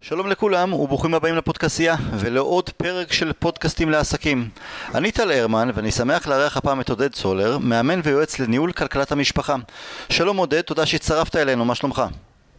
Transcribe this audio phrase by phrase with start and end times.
[0.00, 4.48] שלום לכולם וברוכים הבאים לפודקאסייה ולעוד פרק של פודקאסטים לעסקים.
[4.94, 9.56] אני טל הרמן ואני שמח לארח הפעם את עודד סולר, מאמן ויועץ לניהול כלכלת המשפחה.
[10.08, 12.02] שלום עודד, תודה שהצטרפת אלינו, מה שלומך?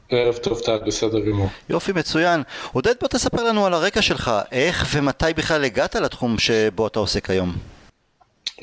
[0.09, 1.47] ערב טוב טל, בסדר גמור.
[1.69, 2.43] יופי, מצוין.
[2.73, 7.29] עודד, בוא תספר לנו על הרקע שלך, איך ומתי בכלל הגעת לתחום שבו אתה עוסק
[7.29, 7.53] היום.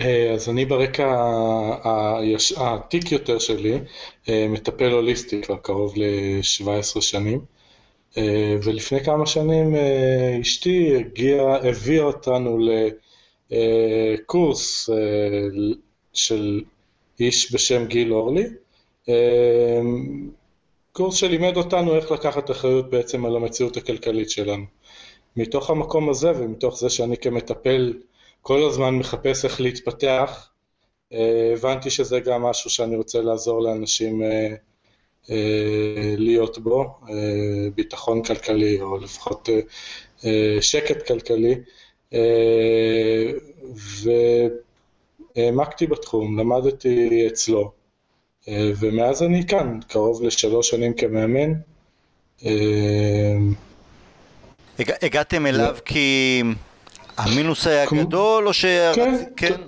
[0.00, 1.16] אה, אז אני ברקע
[2.56, 3.78] העתיק יותר שלי,
[4.28, 7.55] אה, מטפל הוליסטי כבר קרוב ל-17 שנים.
[8.18, 12.58] אה, ולפני כמה שנים אה, אשתי הגיעה, הביאה אותנו
[13.50, 14.96] לקורס אה,
[16.12, 16.62] של
[17.20, 18.44] איש בשם גיל אורלי,
[20.92, 24.64] קורס שלימד אותנו איך לקחת אחריות בעצם על המציאות הכלכלית שלנו.
[25.36, 27.94] מתוך המקום הזה ומתוך זה שאני כמטפל
[28.42, 30.50] כל הזמן מחפש איך להתפתח,
[31.52, 34.22] הבנתי שזה גם משהו שאני רוצה לעזור לאנשים
[36.16, 37.14] להיות בו, אה,
[37.74, 39.48] ביטחון כלכלי או לפחות
[40.24, 41.54] אה, שקט כלכלי,
[45.36, 47.72] והעמקתי בתחום, למדתי אצלו,
[48.48, 51.52] ומאז אני כאן, קרוב לשלוש שנים כמאמן.
[54.78, 56.42] הגעתם אליו כי
[57.16, 58.64] המינוס היה גדול, או ש...
[58.94, 59.60] כן, כן.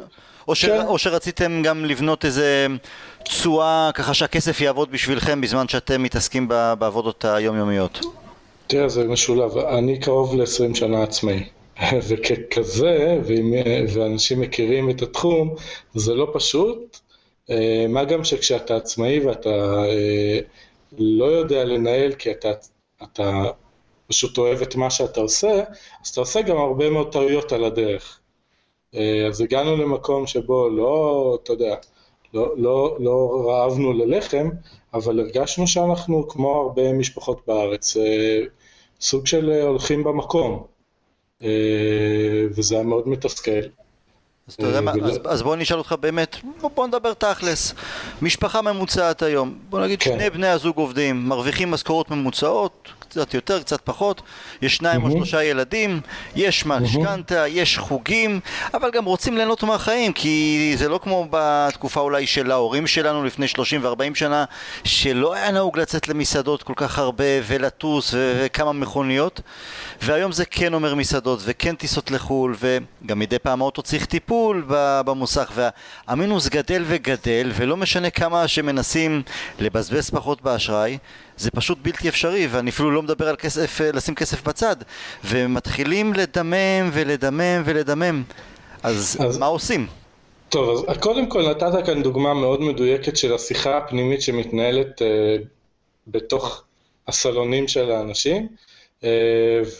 [0.48, 0.64] או, ש...
[0.64, 0.86] כן.
[0.86, 2.66] או שרציתם גם לבנות איזה
[3.24, 8.00] תשואה ככה שהכסף יעבוד בשבילכם בזמן שאתם מתעסקים בעבודות היומיומיות?
[8.66, 9.58] תראה, זה משולב.
[9.58, 11.44] אני קרוב ל-20 שנה עצמאי.
[12.08, 13.18] וככזה,
[13.94, 15.55] ואנשים מכירים את התחום,
[15.94, 16.98] זה לא פשוט.
[17.50, 20.38] אה, מה גם שכשאתה עצמאי ואתה אה,
[20.98, 22.48] לא יודע לנהל כי אתה,
[23.02, 23.44] אתה
[24.06, 25.62] פשוט אוהב את מה שאתה עושה,
[26.05, 28.18] אז אתה עושה גם הרבה מאוד טעויות על הדרך.
[28.94, 31.75] אה, אז הגענו למקום שבו לא, אתה יודע,
[32.34, 34.48] לא, לא, לא רעבנו ללחם,
[34.95, 38.41] אבל הרגשנו שאנחנו, כמו הרבה משפחות בארץ, אה,
[39.00, 40.64] סוג של אה, הולכים במקום,
[42.50, 43.61] וזה היה מאוד מתסכל.
[44.48, 47.74] אז אתה יודע מה, אז, אז בוא נשאל אותך באמת, בוא, בוא נדבר תכלס.
[48.23, 50.11] משפחה ממוצעת היום, בוא נגיד כן.
[50.18, 54.23] שני בני הזוג עובדים, מרוויחים משכורות ממוצעות, קצת יותר, קצת פחות,
[54.63, 56.01] יש שניים או שלושה ילדים,
[56.36, 58.41] יש משכנתה, יש חוגים,
[58.74, 63.48] אבל גם רוצים ליהנות מהחיים, כי זה לא כמו בתקופה אולי של ההורים שלנו לפני
[63.48, 64.45] 30 ו-40 שנה,
[64.85, 69.41] שלא היה נהוג לצאת למסעדות כל כך הרבה ולטוס וכמה מכוניות,
[70.02, 75.52] והיום זה כן אומר מסעדות וכן טיסות לחו"ל, וגם מדי פעם האוטו צריך טיפול במוסך,
[76.08, 79.23] והמינוס גדל וגדל, ולא משנה כמה שמנסים
[79.58, 80.98] לבזבז פחות באשראי,
[81.38, 84.76] זה פשוט בלתי אפשרי, ואני אפילו לא מדבר על כסף, אה, לשים כסף בצד,
[85.24, 88.22] ומתחילים לדמם ולדמם ולדמם.
[88.82, 89.86] אז, אז מה עושים?
[90.48, 95.04] טוב, אז קודם כל נתת כאן דוגמה מאוד מדויקת של השיחה הפנימית שמתנהלת uh,
[96.06, 96.64] בתוך
[97.08, 98.48] הסלונים של האנשים,
[99.00, 99.05] uh,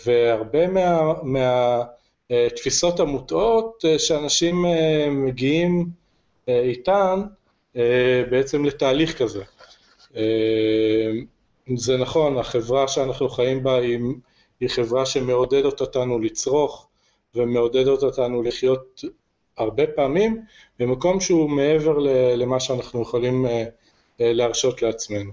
[0.07, 0.67] והרבה
[1.23, 4.65] מהתפיסות מה, uh, המוטעות שאנשים
[5.11, 5.87] מגיעים
[6.49, 7.23] איתן
[8.31, 9.43] בעצם לתהליך כזה.
[11.77, 13.99] זה נכון, החברה שאנחנו חיים בה היא,
[14.61, 16.89] היא חברה שמעודדת אותנו לצרוך
[17.35, 19.05] ומעודדת אותנו לחיות
[19.59, 20.43] הרבה פעמים
[20.79, 21.99] במקום שהוא מעבר
[22.37, 23.65] למה שאנחנו יכולים אה,
[24.21, 25.33] אה, להרשות לעצמנו.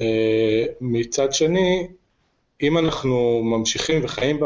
[0.00, 1.88] אה, מצד שני,
[2.62, 4.40] אם אנחנו ממשיכים וחיים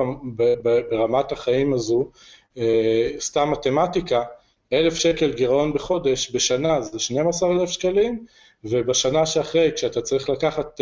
[0.90, 2.10] ברמת החיים הזו,
[3.18, 4.22] סתם מתמטיקה,
[4.72, 8.26] אלף שקל גירעון בחודש, בשנה זה 12 אלף שקלים,
[8.64, 10.80] ובשנה שאחרי, כשאתה צריך לקחת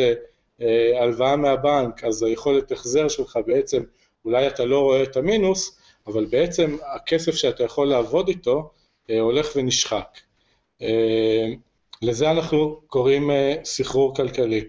[1.00, 3.82] הלוואה מהבנק, אז היכולת החזר שלך בעצם,
[4.24, 8.70] אולי אתה לא רואה את המינוס, אבל בעצם הכסף שאתה יכול לעבוד איתו
[9.10, 10.18] אה, הולך ונשחק.
[10.82, 11.46] אה,
[12.02, 13.30] לזה אנחנו קוראים
[13.64, 14.64] סחרור כלכלי.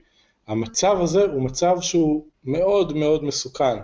[0.47, 3.77] המצב הזה הוא מצב שהוא מאוד מאוד מסוכן,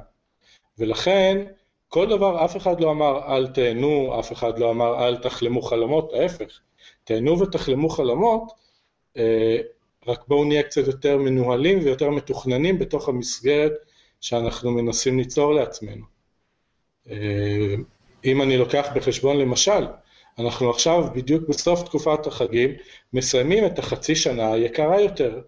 [0.77, 1.45] ולכן
[1.87, 6.13] כל דבר, אף אחד לא אמר אל תהנו, אף אחד לא אמר אל תחלמו חלומות,
[6.13, 6.59] ההפך,
[7.03, 8.51] תהנו ותחלמו חלומות,
[10.07, 13.73] רק בואו נהיה קצת יותר מנוהלים ויותר מתוכננים בתוך המסגרת
[14.21, 16.05] שאנחנו מנסים ליצור לעצמנו.
[17.09, 17.75] אה,
[18.25, 19.87] אם אני לוקח בחשבון למשל,
[20.39, 22.71] אנחנו עכשיו בדיוק בסוף תקופת החגים
[23.13, 25.41] מסיימים את החצי שנה היקרה יותר.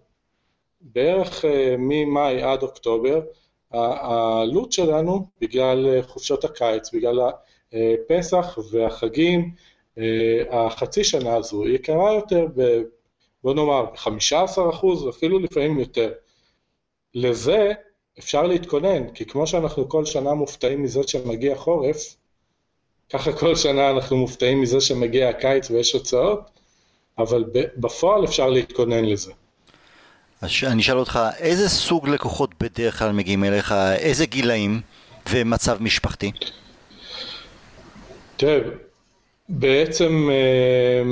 [0.80, 3.20] בערך אה, ממאי עד אוקטובר
[3.70, 7.20] העלות שלנו בגלל אה, חופשות הקיץ, בגלל
[7.72, 9.50] הפסח והחגים,
[10.50, 12.46] החצי שנה הזו יקרה יותר
[13.46, 16.12] בוא נאמר, 15 אחוז, אפילו לפעמים יותר.
[17.14, 17.72] לזה
[18.18, 22.16] אפשר להתכונן, כי כמו שאנחנו כל שנה מופתעים מזה שמגיע חורף,
[23.12, 26.40] ככה כל שנה אנחנו מופתעים מזה שמגיע הקיץ ויש הוצאות,
[27.18, 27.44] אבל
[27.76, 29.32] בפועל אפשר להתכונן לזה.
[30.40, 34.80] אז אני אשאל אותך, איזה סוג לקוחות בדרך כלל מגיעים אליך, איזה גילאים
[35.30, 36.32] ומצב משפחתי?
[38.36, 38.58] תראה,
[39.48, 41.02] בעצם אה,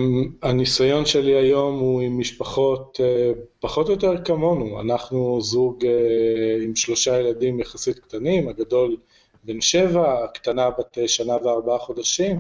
[0.43, 6.77] הניסיון שלי היום הוא עם משפחות אה, פחות או יותר כמונו, אנחנו זוג אה, עם
[6.77, 8.97] שלושה ילדים יחסית קטנים, הגדול
[9.45, 12.39] בן שבע, הקטנה בת שנה וארבעה חודשים,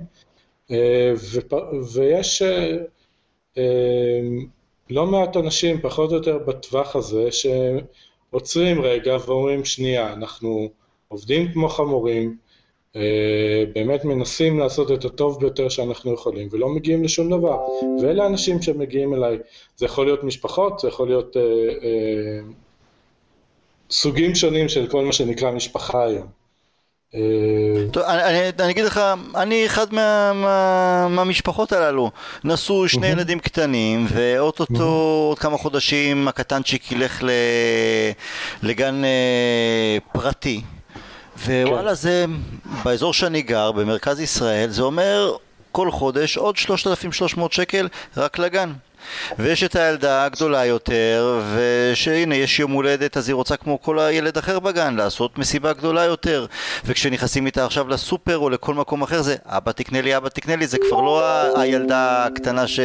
[1.94, 2.42] ויש
[4.90, 10.68] לא מעט אנשים פחות או יותר בטווח הזה שעוצרים רגע ואומרים שנייה, אנחנו
[11.08, 12.43] עובדים כמו חמורים, אה,
[13.72, 17.58] באמת מנסים לעשות את הטוב ביותר שאנחנו יכולים ולא מגיעים לשום דבר.
[18.02, 19.38] ואלה האנשים שמגיעים אליי.
[19.76, 22.40] זה יכול להיות משפחות, זה יכול להיות אה, אה,
[23.90, 26.26] סוגים שונים של כל מה שנקרא משפחה היום.
[27.14, 27.20] אה,
[27.92, 29.00] טוב, אני, אני אגיד לך,
[29.36, 32.10] אני אחד מה, מה, מהמשפחות הללו.
[32.44, 37.22] נשוי שני ילדים קטנים, ואו-טו-טו עוד כמה חודשים הקטנצ'יק ילך
[38.62, 40.60] לגן אה, פרטי.
[41.38, 41.94] ווואלה כן.
[41.94, 42.24] זה,
[42.84, 45.36] באזור שאני גר, במרכז ישראל, זה אומר
[45.72, 48.72] כל חודש עוד 3,300 שקל רק לגן.
[49.38, 54.38] ויש את הילדה הגדולה יותר, ושהנה יש יום הולדת אז היא רוצה כמו כל הילד
[54.38, 56.46] אחר בגן לעשות מסיבה גדולה יותר.
[56.84, 60.66] וכשנכנסים איתה עכשיו לסופר או לכל מקום אחר זה אבא תקנה לי, אבא תקנה לי,
[60.66, 61.22] זה כבר לא
[61.60, 62.80] הילדה הקטנה ש...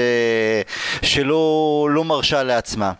[1.01, 2.91] שלא לא מרשה לעצמה.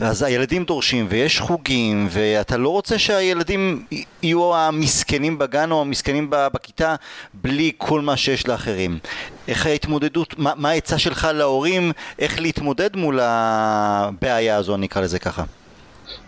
[0.00, 3.84] אז הילדים דורשים ויש חוגים ואתה לא רוצה שהילדים
[4.22, 6.94] יהיו המסכנים בגן או המסכנים בכיתה
[7.34, 8.98] בלי כל מה שיש לאחרים
[9.48, 15.44] איך ההתמודדות, מה העצה שלך להורים, איך להתמודד מול הבעיה הזו, אני אקרא לזה ככה?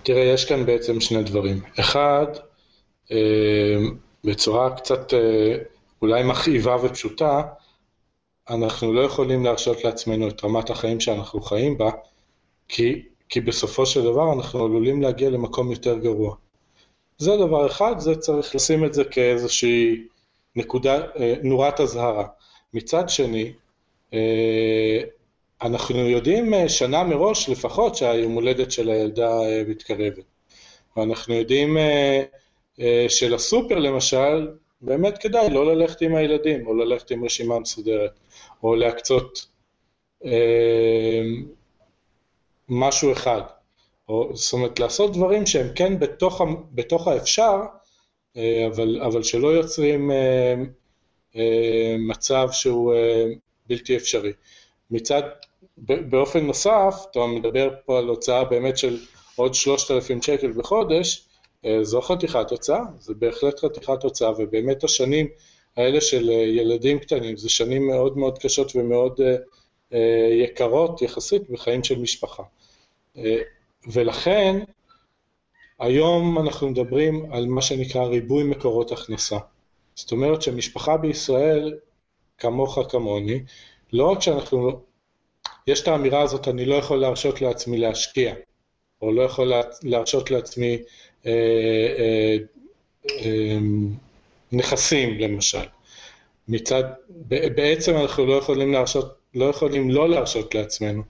[0.03, 1.61] תראה, יש כאן בעצם שני דברים.
[1.81, 2.27] אחד,
[3.13, 3.77] אה,
[4.25, 5.55] בצורה קצת אה,
[6.03, 7.43] אולי מכאיבה ופשוטה,
[8.51, 11.91] אנחנו לא יכולים להרשות לעצמנו את רמת החיים שאנחנו חיים בה,
[12.69, 16.35] כי, כי בסופו של דבר אנחנו עלולים להגיע למקום יותר גרוע.
[17.19, 20.07] זה דבר אחד, זה צריך לשים את זה כאיזושהי
[20.57, 22.25] נקודה, אה, נורת אזהרה.
[22.75, 23.53] מצד שני,
[24.15, 25.01] אה,
[25.63, 30.25] אנחנו יודעים אה, שנה מראש לפחות שהיום הולדת של הילדה אה, מתקרבת.
[30.97, 31.77] ואנחנו יודעים
[33.09, 34.49] שלסופר למשל,
[34.81, 38.11] באמת כדאי לא ללכת עם הילדים, או ללכת עם רשימה מסודרת,
[38.63, 39.47] או להקצות
[42.69, 43.41] משהו אחד.
[44.09, 46.43] או, זאת אומרת, לעשות דברים שהם כן בתוך,
[46.73, 47.61] בתוך האפשר,
[48.67, 50.11] אבל, אבל שלא יוצרים
[51.99, 53.25] מצב שהוא אה,
[53.67, 54.33] בלתי אפשרי.
[54.91, 55.23] מצד,
[55.79, 58.99] באופן נוסף, אתה מדבר פה על הוצאה באמת של
[59.37, 61.27] עוד 3,000 שקל בחודש,
[61.65, 65.27] אה, זו חתיכת הוצאה, זה בהחלט חתיכת הוצאה, ובאמת השנים
[65.77, 69.21] האלה של ילדים קטנים, זה שנים מאוד מאוד קשות ומאוד
[70.31, 72.43] יקרות יחסית בחיים של משפחה.
[73.93, 74.59] ולכן,
[75.79, 79.39] היום אנחנו מדברים על מה שנקרא ריבוי מקורות הכנסה.
[79.99, 81.79] זאת אומרת שמשפחה בישראל,
[82.39, 83.43] כמוך כמוני,
[83.93, 84.81] לא רק שאנחנו,
[85.67, 88.35] יש את האמירה הזאת, אני לא יכול להרשות לעצמי להשקיע,
[89.03, 89.53] או לא יכול
[89.83, 90.79] להרשות לעצמי
[91.27, 91.33] אה,
[91.99, 92.37] אה,
[93.21, 93.59] אה,
[94.53, 95.67] נכסים למשל.
[96.49, 96.85] מצד,
[97.57, 101.03] בעצם אנחנו לא יכולים להרשות, לא יכולים לא להרשות לעצמנו,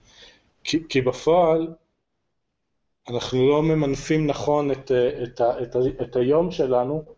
[0.64, 1.68] כי, כי בפועל
[3.08, 4.92] אנחנו לא ממנפים נכון את,
[5.22, 7.17] את, את, את היום שלנו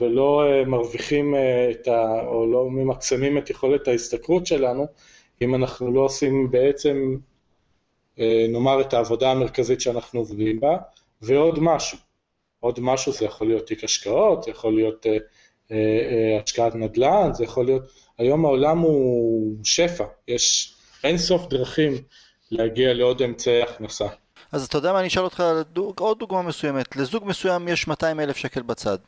[0.00, 2.26] ולא אה, מרוויחים אה, את ה...
[2.26, 4.86] או לא ממקסמים את יכולת ההשתכרות שלנו,
[5.42, 7.16] אם אנחנו לא עושים בעצם,
[8.18, 10.76] אה, נאמר, את העבודה המרכזית שאנחנו עובדים בה,
[11.22, 11.98] ועוד משהו.
[12.60, 15.06] עוד משהו זה יכול להיות תיק השקעות, זה יכול להיות
[16.42, 17.82] השקעת נדל"ן, זה יכול להיות...
[18.18, 20.74] היום העולם הוא שפע, יש
[21.04, 21.92] אין סוף דרכים
[22.50, 24.06] להגיע לעוד אמצעי הכנסה.
[24.52, 25.44] אז אתה יודע מה, אני אשאל אותך
[25.98, 26.96] עוד דוגמה מסוימת.
[26.96, 28.98] לזוג מסוים יש 200 אלף שקל בצד.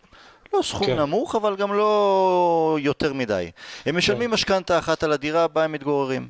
[0.54, 0.98] לא סכום כן.
[0.98, 3.50] נמוך, אבל גם לא יותר מדי.
[3.86, 4.34] הם משלמים כן.
[4.34, 6.28] משכנתה אחת על הדירה בה הם מתגוררים.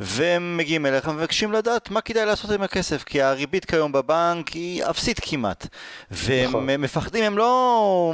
[0.00, 4.84] והם מגיעים אליך ומבקשים לדעת מה כדאי לעשות עם הכסף, כי הריבית כיום בבנק היא
[4.84, 5.66] אפסית כמעט.
[6.10, 6.66] והם נכון.
[6.66, 8.12] מפחדים, הם לא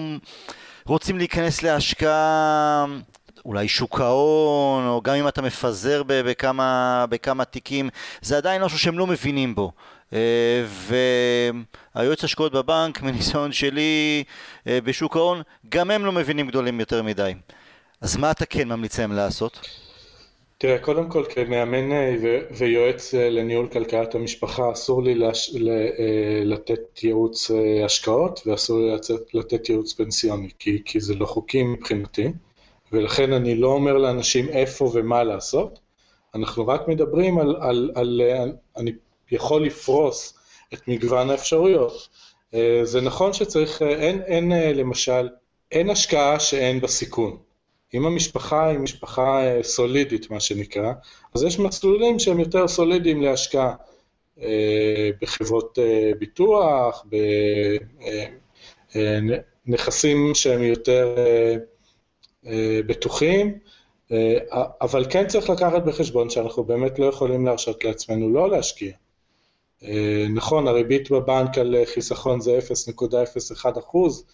[0.86, 2.86] רוצים להיכנס להשקעה...
[3.44, 7.88] אולי שוק ההון, או גם אם אתה מפזר בכמה, בכמה תיקים,
[8.22, 9.72] זה עדיין משהו שהם לא מבינים בו.
[10.14, 10.64] אה,
[11.94, 14.24] והיועץ השקעות בבנק, מניסיון שלי
[14.66, 17.32] אה, בשוק ההון, גם הם לא מבינים גדולים יותר מדי.
[18.00, 19.68] אז מה אתה כן ממליץ להם לעשות?
[20.58, 22.16] תראה, קודם כל כמאמן אה,
[22.50, 25.56] ויועץ לניהול כלכלת המשפחה, אסור לי לש...
[26.44, 27.50] לתת ייעוץ
[27.84, 28.96] השקעות ואסור לי
[29.34, 32.28] לתת ייעוץ פנסיוני, כי, כי זה לא חוקי מבחינתי,
[32.92, 35.78] ולכן אני לא אומר לאנשים איפה ומה לעשות,
[36.34, 38.92] אנחנו רק מדברים על, על, על, על אני
[39.30, 40.34] יכול לפרוס
[40.74, 42.08] את מגוון האפשרויות.
[42.82, 45.28] זה נכון שצריך, אין, אין למשל,
[45.72, 47.36] אין השקעה שאין בה סיכון.
[47.94, 50.92] אם המשפחה היא משפחה סולידית, מה שנקרא,
[51.34, 53.74] אז יש מסלולים שהם יותר סולידיים להשקעה.
[55.22, 55.78] בחברות
[56.18, 57.06] ביטוח,
[59.66, 61.16] בנכסים שהם יותר
[62.86, 63.58] בטוחים,
[64.80, 68.92] אבל כן צריך לקחת בחשבון שאנחנו באמת לא יכולים להרשות לעצמנו לא להשקיע.
[70.34, 74.24] נכון, הריבית בבנק על חיסכון זה 0.01 אחוז,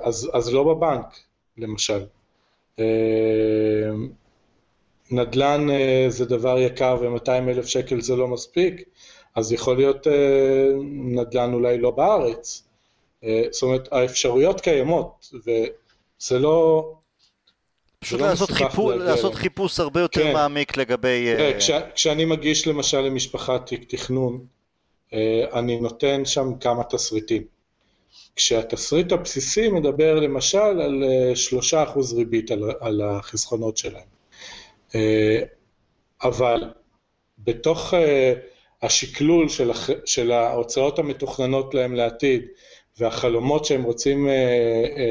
[0.00, 1.18] אז, אז לא בבנק,
[1.58, 2.04] למשל.
[5.10, 5.66] נדל"ן
[6.08, 8.82] זה דבר יקר ו-200 אלף שקל זה לא מספיק,
[9.34, 10.06] אז יכול להיות
[10.92, 12.68] נדל"ן אולי לא בארץ.
[13.50, 16.92] זאת אומרת, האפשרויות קיימות, וזה לא...
[18.00, 20.32] פשוט לא לעשות, חיפוש, לעשות חיפוש הרבה יותר כן.
[20.32, 21.32] מעמיק לגבי...
[21.36, 24.44] תראה, כש, כשאני מגיש למשל למשפחה תיק תכנון,
[25.52, 27.42] אני נותן שם כמה תסריטים.
[28.36, 31.04] כשהתסריט הבסיסי מדבר למשל על
[31.72, 34.08] 3% ריבית על, על החסכונות שלהם.
[36.22, 36.64] אבל
[37.38, 37.94] בתוך
[38.82, 39.90] השקלול של, הח...
[40.04, 42.42] של ההוצאות המתוכננות להם לעתיד
[42.98, 44.28] והחלומות שהם רוצים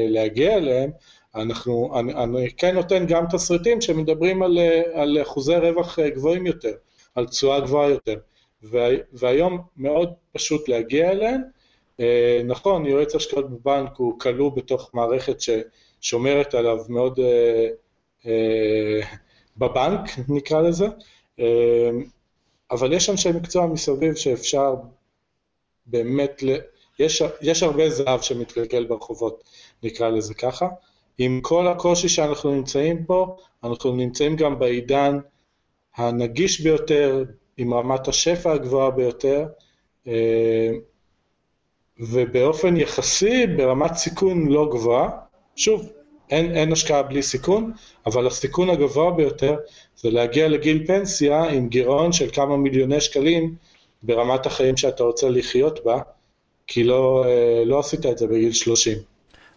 [0.08, 0.90] להגיע אליהם,
[1.34, 4.58] אנחנו, אני, אני כן נותן גם תסריטים שמדברים על,
[4.92, 6.72] על אחוזי רווח גבוהים יותר,
[7.14, 8.16] על תשואה גבוהה יותר,
[8.62, 11.40] וה, והיום מאוד פשוט להגיע אליהם.
[12.00, 17.68] אה, נכון, יועץ השקעות בבנק הוא כלוא בתוך מערכת ששומרת עליו מאוד אה,
[18.26, 19.00] אה,
[19.56, 20.86] בבנק, נקרא לזה,
[21.40, 21.90] אה,
[22.70, 24.74] אבל יש אנשי מקצוע מסביב שאפשר
[25.86, 26.56] באמת, ל...
[26.98, 29.44] יש, יש הרבה זהב שמתגלגל ברחובות,
[29.82, 30.68] נקרא לזה ככה.
[31.22, 35.18] עם כל הקושי שאנחנו נמצאים פה, אנחנו נמצאים גם בעידן
[35.96, 37.24] הנגיש ביותר,
[37.56, 39.46] עם רמת השפע הגבוהה ביותר,
[40.06, 40.70] אה,
[41.98, 45.08] ובאופן יחסי ברמת סיכון לא גבוהה.
[45.56, 45.92] שוב,
[46.30, 47.72] אין, אין השקעה בלי סיכון,
[48.06, 49.56] אבל הסיכון הגבוה ביותר
[49.96, 53.54] זה להגיע לגיל פנסיה עם גירעון של כמה מיליוני שקלים
[54.02, 56.00] ברמת החיים שאתה רוצה לחיות בה,
[56.66, 58.98] כי לא, אה, לא עשית את זה בגיל 30.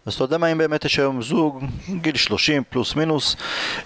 [0.06, 1.64] אז אתה יודע מה אם באמת יש היום זוג,
[2.02, 3.36] גיל 30 פלוס מינוס,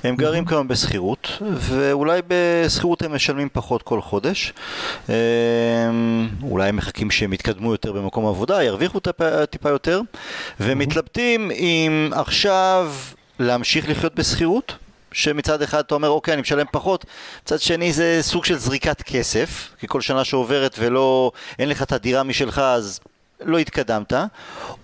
[0.05, 4.53] הם גרים כיום בשכירות, ואולי בשכירות הם משלמים פחות כל חודש.
[5.09, 5.15] אמ,
[6.43, 10.01] אולי הם מחכים שהם יתקדמו יותר במקום עבודה, ירוויחו טיפה, טיפה יותר,
[10.61, 12.93] ומתלבטים אם עכשיו
[13.39, 14.75] להמשיך לחיות בשכירות.
[15.13, 17.05] שמצד אחד אתה אומר אוקיי אני משלם פחות,
[17.45, 21.93] מצד שני זה סוג של זריקת כסף, כי כל שנה שעוברת ולא, אין לך את
[21.93, 23.01] הדירה משלך אז
[23.41, 24.13] לא התקדמת,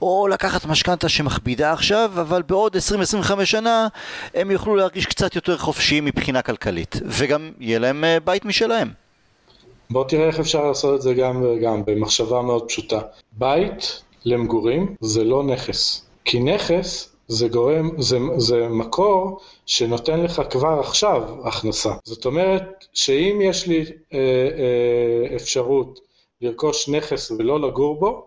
[0.02, 3.88] או לקחת משכנתה שמכבידה עכשיו, אבל בעוד 20-25 שנה
[4.34, 8.90] הם יוכלו להרגיש קצת יותר חופשיים מבחינה כלכלית, וגם יהיה להם אה, בית משלהם.
[9.90, 13.00] בוא תראה איך אפשר לעשות את זה גם וגם, במחשבה מאוד פשוטה.
[13.32, 20.80] בית למגורים זה לא נכס, כי נכס זה גורם, זה, זה מקור שנותן לך כבר
[20.80, 21.90] עכשיו הכנסה.
[22.04, 26.00] זאת אומרת שאם יש לי אה, אה, אפשרות
[26.40, 28.26] לרכוש נכס ולא לגור בו,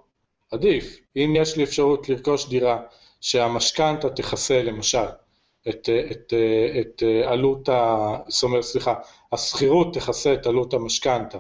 [0.52, 0.98] עדיף.
[1.16, 2.80] אם יש לי אפשרות לרכוש דירה
[3.22, 5.08] שהמשכנתה תכסה למשל
[5.70, 6.34] את, את,
[6.80, 8.16] את עלות ה...
[8.28, 8.94] זאת אומרת, סליחה,
[9.32, 11.38] השכירות תכסה את עלות המשכנתה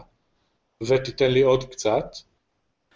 [0.83, 2.15] ותיתן לי עוד קצת,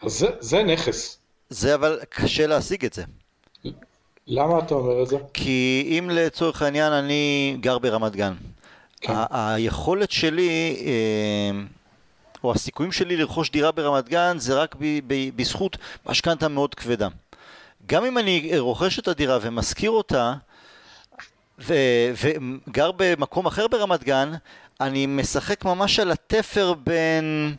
[0.02, 1.18] אז זה, זה נכס.
[1.50, 3.04] זה אבל קשה להשיג את זה.
[4.28, 5.18] למה אתה אומר את זה?
[5.34, 8.34] כי אם לצורך העניין אני גר ברמת גן,
[9.02, 9.14] כן.
[9.32, 10.78] היכולת שלי...
[10.86, 11.81] אה,
[12.44, 17.08] או הסיכויים שלי לרכוש דירה ברמת גן זה רק ב- ב- בזכות משכנתה מאוד כבדה.
[17.86, 20.34] גם אם אני רוכש את הדירה ומשכיר אותה
[21.60, 24.32] ו- וגר במקום אחר ברמת גן,
[24.82, 27.56] אני משחק ממש על התפר בין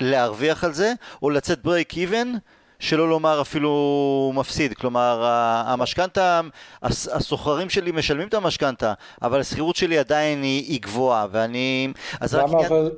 [0.00, 2.32] להרוויח על זה או לצאת ברייק איבן
[2.78, 5.24] שלא לומר אפילו מפסיד, כלומר
[5.66, 6.40] המשכנתה,
[6.82, 11.92] הסוחרים שלי משלמים את המשכנתה, אבל השכירות שלי עדיין היא, היא גבוהה ואני...
[12.32, 12.66] למה רק...
[12.66, 12.90] אבל...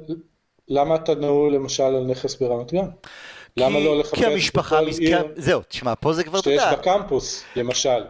[0.69, 2.89] למה אתה נעול למשל על נכס ברמת גן?
[3.57, 4.99] למה לא לחפש כי המשפחה, מס...
[4.99, 6.57] עיר זהו, תשמע, פה זה כבר תודה.
[6.57, 8.05] שיש בה קמפוס, למשל.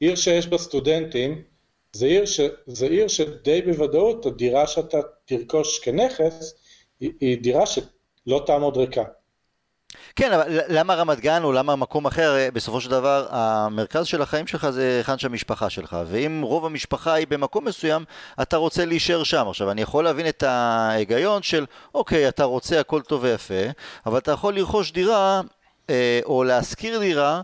[0.00, 1.42] עיר שיש בה סטודנטים,
[1.92, 2.40] זה עיר, ש...
[2.66, 6.54] זה עיר שדי בוודאות הדירה שאתה תרכוש כנכס,
[7.00, 9.04] היא, היא דירה שלא תעמוד ריקה.
[10.16, 14.46] כן, אבל למה רמת גן או למה מקום אחר, בסופו של דבר המרכז של החיים
[14.46, 18.04] שלך זה היכן שהמשפחה שלך, ואם רוב המשפחה היא במקום מסוים,
[18.42, 19.46] אתה רוצה להישאר שם.
[19.48, 23.54] עכשיו, אני יכול להבין את ההיגיון של, אוקיי, אתה רוצה הכל טוב ויפה,
[24.06, 25.40] אבל אתה יכול לרכוש דירה
[25.90, 27.40] אה, או להשכיר דירה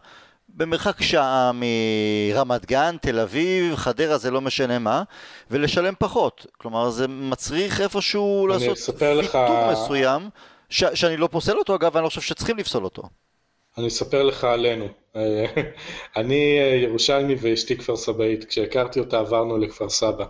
[0.57, 5.02] במרחק שעה מרמת גן, תל אביב, חדרה זה לא משנה מה,
[5.50, 6.47] ולשלם פחות.
[6.59, 9.38] כלומר, זה מצריך איפשהו לעשות ויתור לך...
[9.73, 10.30] מסוים.
[10.71, 13.03] ש, שאני לא פוסל אותו אגב, ואני לא חושב שצריכים לפסול אותו.
[13.79, 14.89] אני אספר לך עלינו.
[16.17, 20.25] אני ירושלמי ואשתי כפר סבאית, כשהכרתי אותה עברנו לכפר סבא.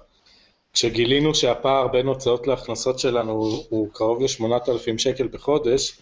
[0.73, 5.99] כשגילינו שהפער בין הוצאות להכנסות שלנו הוא, הוא קרוב ל-8,000 שקל בחודש,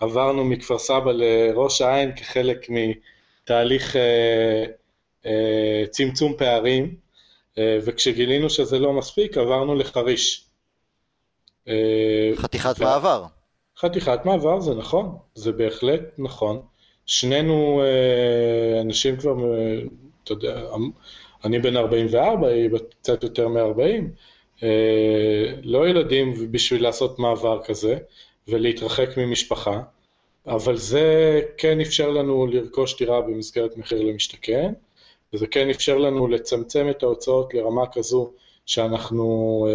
[0.00, 4.64] עברנו מכפר סבא לראש העין כחלק מתהליך אה,
[5.26, 6.94] אה, צמצום פערים,
[7.58, 10.44] אה, וכשגילינו שזה לא מספיק עברנו לחריש.
[11.68, 12.84] אה, חתיכת ו...
[12.84, 13.24] מעבר.
[13.80, 16.60] חתיכת מעבר זה נכון, זה בהחלט נכון.
[17.06, 19.80] שנינו אה, אנשים כבר, אה,
[20.24, 20.66] אתה יודע,
[21.44, 22.70] אני בן 44, היא
[23.00, 23.80] קצת יותר מ-40,
[24.62, 27.98] אה, לא ילדים בשביל לעשות מעבר כזה
[28.48, 29.80] ולהתרחק ממשפחה,
[30.46, 34.72] אבל זה כן אפשר לנו לרכוש דירה במסגרת מחיר למשתכן,
[35.32, 38.30] וזה כן אפשר לנו לצמצם את ההוצאות לרמה כזו
[38.66, 39.66] שאנחנו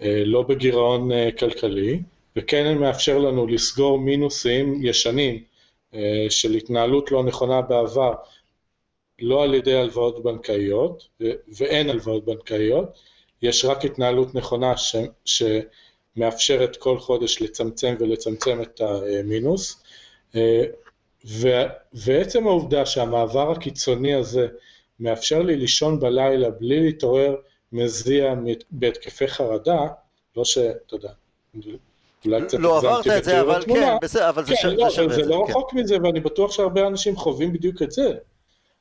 [0.00, 2.00] לא בגירעון כלכלי,
[2.36, 5.44] וכן מאפשר לנו לסגור מינוסים ישנים
[6.28, 8.14] של התנהלות לא נכונה בעבר
[9.22, 11.08] לא על ידי הלוואות בנקאיות,
[11.58, 12.98] ואין הלוואות בנקאיות,
[13.42, 19.82] יש רק התנהלות נכונה ש, שמאפשרת כל חודש לצמצם ולצמצם את המינוס,
[21.94, 24.48] ועצם העובדה שהמעבר הקיצוני הזה
[25.00, 27.36] מאפשר לי לישון בלילה בלי להתעורר
[27.72, 28.34] מזיע
[28.70, 29.88] בהתקפי חרדה,
[30.36, 31.12] לא שאתה יודע,
[32.26, 35.08] אולי קצת לא עברת את זה, אבל כן, בסדר, אבל זה שווה את זה.
[35.08, 35.50] זה לא כן.
[35.52, 38.12] רחוק מזה, ואני בטוח שהרבה אנשים חווים בדיוק את זה.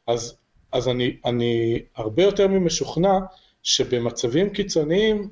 [0.08, 0.36] אז,
[0.72, 3.20] אז אני, אני הרבה יותר ממשוכנע
[3.64, 5.30] שבמצבים קיצוניים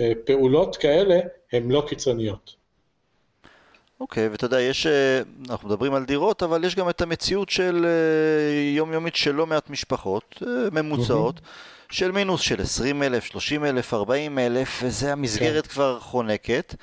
[0.00, 1.20] אה, פעולות כאלה
[1.52, 2.61] הן לא קיצוניות.
[4.02, 7.50] אוקיי, okay, ואתה יודע, יש, אה, אנחנו מדברים על דירות, אבל יש גם את המציאות
[7.50, 10.42] של אה, יומיומית של לא מעט משפחות
[10.72, 11.92] ממוצעות, mm-hmm.
[11.94, 15.68] של מינוס של 20 אלף, 30 אלף, 40 אלף, וזה המסגרת okay.
[15.68, 15.74] כן.
[15.74, 16.74] כבר חונקת,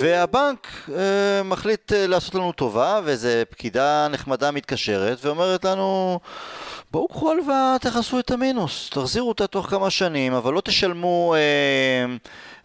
[0.00, 0.66] והבנק
[0.96, 6.20] אה, מחליט לעשות לנו טובה, ואיזה פקידה נחמדה מתקשרת ואומרת לנו...
[6.90, 12.16] בואו קחו הלוואה, תכסו את המינוס, תחזירו אותה תוך כמה שנים, אבל לא תשלמו אה,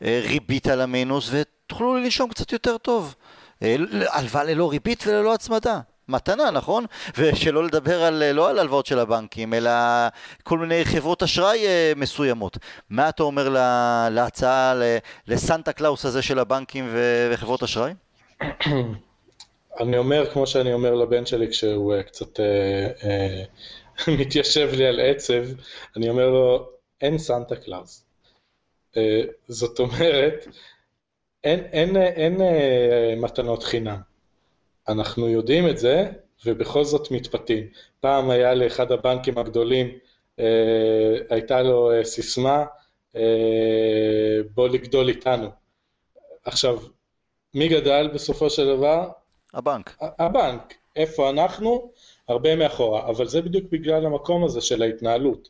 [0.07, 3.15] אה, ריבית על המינוס ותוכלו לנשום קצת יותר טוב.
[3.63, 3.75] אה,
[4.07, 5.79] הלוואה ללא ריבית וללא הצמדה.
[6.07, 6.85] מתנה, נכון?
[7.17, 9.71] ושלא לדבר על, לא על הלוואות של הבנקים, אלא
[10.43, 12.57] כל מיני חברות אשראי אה, מסוימות.
[12.89, 14.73] מה אתה אומר לה, להצעה,
[15.27, 16.89] לסנטה קלאוס הזה של הבנקים
[17.31, 17.93] וחברות אשראי?
[19.79, 23.43] אני אומר, כמו שאני אומר לבן שלי כשהוא אה, קצת אה, אה,
[24.19, 25.43] מתיישב לי על עצב,
[25.97, 26.69] אני אומר לו,
[27.01, 28.05] אין סנטה קלאוס.
[28.97, 30.47] אה, זאת אומרת,
[31.43, 33.97] אין, אין, אין, אין מתנות חינם.
[34.87, 36.11] אנחנו יודעים את זה,
[36.45, 37.67] ובכל זאת מתפתים.
[37.99, 39.87] פעם היה לאחד הבנקים הגדולים,
[40.39, 42.65] אה, הייתה לו אה, סיסמה,
[43.15, 43.21] אה,
[44.53, 45.49] בוא לגדול איתנו.
[46.45, 46.79] עכשיו,
[47.53, 49.09] מי גדל בסופו של דבר?
[49.53, 49.97] הבנק.
[50.01, 50.73] הבנק.
[50.95, 51.91] איפה אנחנו?
[52.27, 55.49] הרבה מאחורה, אבל זה בדיוק בגלל המקום הזה של ההתנהלות.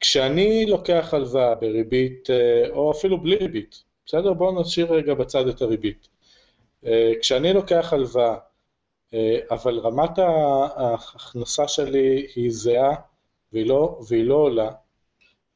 [0.00, 4.32] כשאני לוקח הלוואה בריבית, אה, או אפילו בלי ריבית, בסדר?
[4.32, 6.08] בואו נשאיר רגע בצד את הריבית.
[6.86, 8.36] אה, כשאני לוקח הלוואה,
[9.14, 12.94] אה, אבל רמת ההכנסה שלי היא זהה
[13.52, 14.70] והיא לא, והיא לא עולה,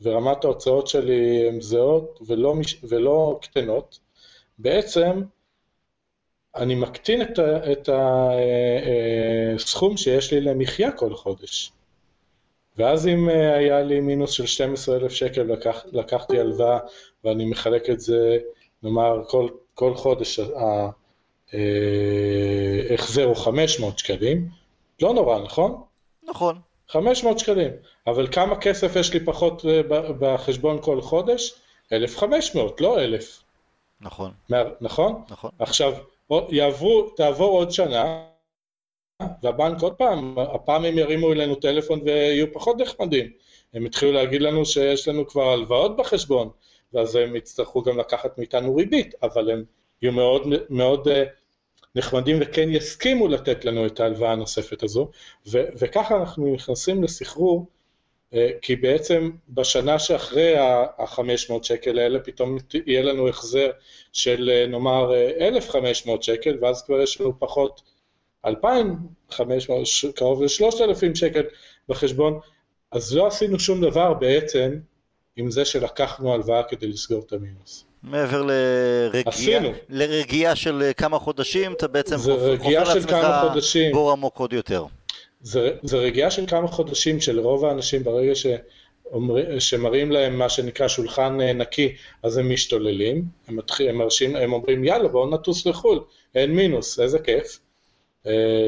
[0.00, 3.98] ורמת ההוצאות שלי הן זהות ולא, ולא קטנות,
[4.58, 5.22] בעצם
[6.56, 7.22] אני מקטין
[7.72, 7.88] את
[9.56, 11.72] הסכום אה, שיש לי למחיה כל חודש.
[12.76, 16.78] ואז אם היה לי מינוס של 12,000 שקל, לקח, לקחתי הלוואה
[17.24, 18.38] ואני מחלק את זה,
[18.82, 20.40] נאמר, כל, כל חודש
[22.90, 24.48] ההחזר הוא 500 שקלים,
[25.02, 25.82] לא נורא, נכון?
[26.24, 26.61] נכון.
[26.88, 27.70] 500 שקלים,
[28.06, 29.64] אבל כמה כסף יש לי פחות
[30.18, 31.54] בחשבון כל חודש?
[31.92, 33.42] 1,500, לא 1,000.
[34.00, 34.30] נכון.
[34.80, 35.22] נכון?
[35.30, 35.50] נכון.
[35.58, 35.92] עכשיו,
[36.48, 38.24] יעברו, תעבור עוד שנה,
[39.42, 43.30] והבנק עוד פעם, הפעם הם ירימו אלינו טלפון ויהיו פחות נחמדים.
[43.74, 46.48] הם יתחילו להגיד לנו שיש לנו כבר הלוואות בחשבון,
[46.94, 49.64] ואז הם יצטרכו גם לקחת מאיתנו ריבית, אבל הם
[50.02, 51.24] יהיו מאוד, מאוד אה,
[51.94, 55.11] נחמדים וכן יסכימו לתת לנו את ההלוואה הנוספת הזו,
[55.46, 57.66] ו- וככה אנחנו נכנסים לסחרור
[58.35, 63.70] אה, כי בעצם בשנה שאחרי ה-500 שקל האלה פתאום יהיה לנו החזר
[64.12, 67.83] של אה, נאמר 1,500 אה, שקל ואז כבר יש לנו פחות
[68.46, 71.42] 2,500, קרוב ל-3,000 שקל
[71.88, 72.40] בחשבון,
[72.90, 74.78] אז לא עשינו שום דבר בעצם
[75.37, 77.85] עם זה שלקחנו הלוואה כדי לסגור את המינוס.
[78.03, 82.16] מעבר לרגיעה, לרגיעה של כמה חודשים, אתה בעצם
[82.59, 83.16] חופר לעצמך
[83.92, 84.85] בור עמוק עוד יותר.
[85.40, 91.40] זה, זה רגיעה של כמה חודשים שלרוב האנשים ברגע שאומר, שמראים להם מה שנקרא שולחן
[91.40, 96.01] אה, נקי, אז הם משתוללים, הם, מתחיל, הם, מרשים, הם אומרים יאללה בואו נטוס לחו"ל,
[96.35, 97.59] אין מינוס, איזה כיף.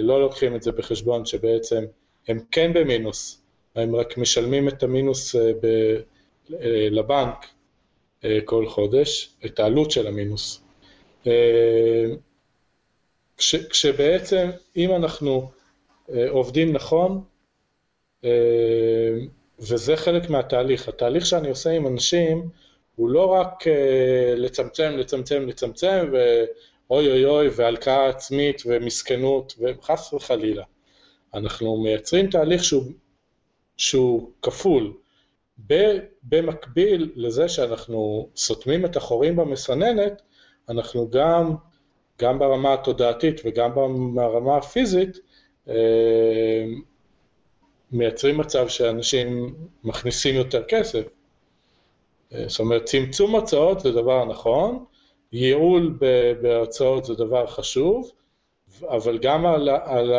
[0.02, 1.84] לא לוקחים את זה בחשבון שבעצם
[2.28, 3.42] הם כן במינוס,
[3.76, 5.66] הם רק משלמים את המינוס ב,
[6.90, 7.46] לבנק
[8.44, 10.60] כל חודש, את העלות של המינוס.
[13.36, 15.50] כש, כשבעצם אם אנחנו
[16.28, 17.24] עובדים נכון,
[19.58, 20.88] וזה חלק מהתהליך.
[20.88, 22.48] התהליך שאני עושה עם אנשים
[22.96, 23.64] הוא לא רק
[24.36, 30.64] לצמצם, לצמצם, לצמצם, ואוי אוי אוי, והלקאה עצמית ומסכנות, וחס וחלילה.
[31.34, 32.84] אנחנו מייצרים תהליך שהוא,
[33.76, 34.92] שהוא כפול.
[36.22, 40.22] במקביל לזה שאנחנו סותמים את החורים במסננת,
[40.68, 41.54] אנחנו גם,
[42.20, 43.74] גם ברמה התודעתית וגם
[44.14, 45.18] ברמה הפיזית,
[47.92, 51.04] מייצרים מצב שאנשים מכניסים יותר כסף.
[52.46, 54.84] זאת אומרת, צמצום הוצאות זה דבר נכון,
[55.32, 55.98] ייעול
[56.42, 58.10] בהוצאות זה דבר חשוב,
[58.82, 60.12] אבל גם, על, על,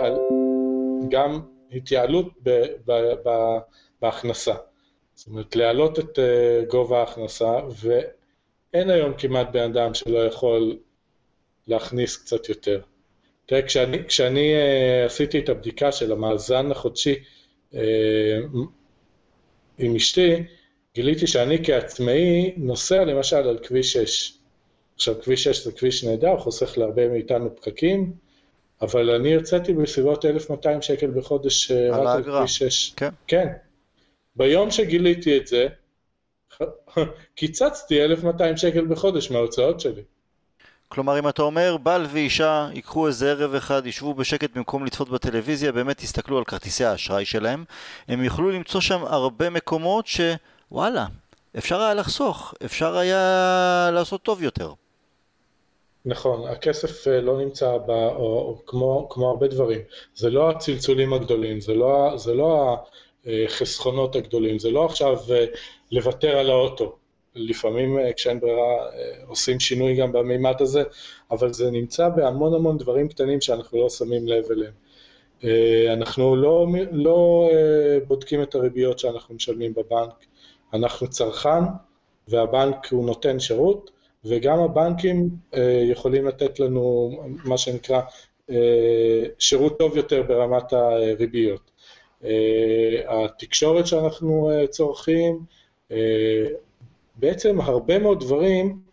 [0.00, 0.18] על,
[1.08, 1.40] גם
[1.72, 2.92] התייעלות ב, ב,
[3.24, 3.58] ב,
[4.02, 4.54] בהכנסה.
[5.14, 10.78] זאת אומרת, להעלות את אה, גובה ההכנסה, ואין היום כמעט בן אדם שלא יכול
[11.66, 12.80] להכניס קצת יותר.
[13.46, 17.14] תראה, כשאני, כשאני uh, עשיתי את הבדיקה של המאזן החודשי
[17.72, 17.76] uh,
[19.78, 20.42] עם אשתי,
[20.94, 24.32] גיליתי שאני כעצמאי נוסע למשל על כביש 6.
[24.94, 28.12] עכשיו, כביש 6 זה כביש נהדר, חוסך להרבה מאיתנו פקקים,
[28.82, 32.92] אבל אני הרציתי בסביבות 1,200 שקל בחודש רק על כביש 6.
[32.96, 33.08] כן.
[33.26, 33.48] כן.
[34.36, 35.66] ביום שגיליתי את זה,
[37.34, 40.02] קיצצתי 1,200 שקל בחודש מההוצאות שלי.
[40.88, 45.72] כלומר, אם אתה אומר, בעל ואישה ייקחו איזה ערב אחד, ישבו בשקט במקום לצפות בטלוויזיה,
[45.72, 47.64] באמת יסתכלו על כרטיסי האשראי שלהם,
[48.08, 51.06] הם יוכלו למצוא שם הרבה מקומות שוואלה,
[51.58, 54.72] אפשר היה לחסוך, אפשר היה לעשות טוב יותר.
[56.04, 59.80] נכון, הכסף אה, לא נמצא, ב, או, או, כמו, כמו הרבה דברים,
[60.14, 62.76] זה לא הצלצולים הגדולים, זה לא, זה לא
[63.26, 65.44] החסכונות הגדולים, זה לא עכשיו אה,
[65.90, 66.96] לוותר על האוטו.
[67.36, 70.82] לפעמים אה, כשאין ברירה אה, עושים שינוי גם במימד הזה,
[71.30, 74.72] אבל זה נמצא בהמון המון דברים קטנים שאנחנו לא שמים לב אליהם.
[75.44, 77.50] אה, אנחנו לא, לא
[78.06, 80.26] בודקים את הריביות שאנחנו משלמים בבנק,
[80.74, 81.64] אנחנו צרכן
[82.28, 83.90] והבנק הוא נותן שירות,
[84.24, 85.28] וגם הבנקים
[85.90, 87.10] יכולים לתת לנו
[87.44, 88.00] מה שנקרא
[89.38, 91.70] שירות טוב יותר ברמת הריביות.
[93.08, 95.40] התקשורת שאנחנו צורכים,
[97.16, 98.86] בעצם הרבה מאוד דברים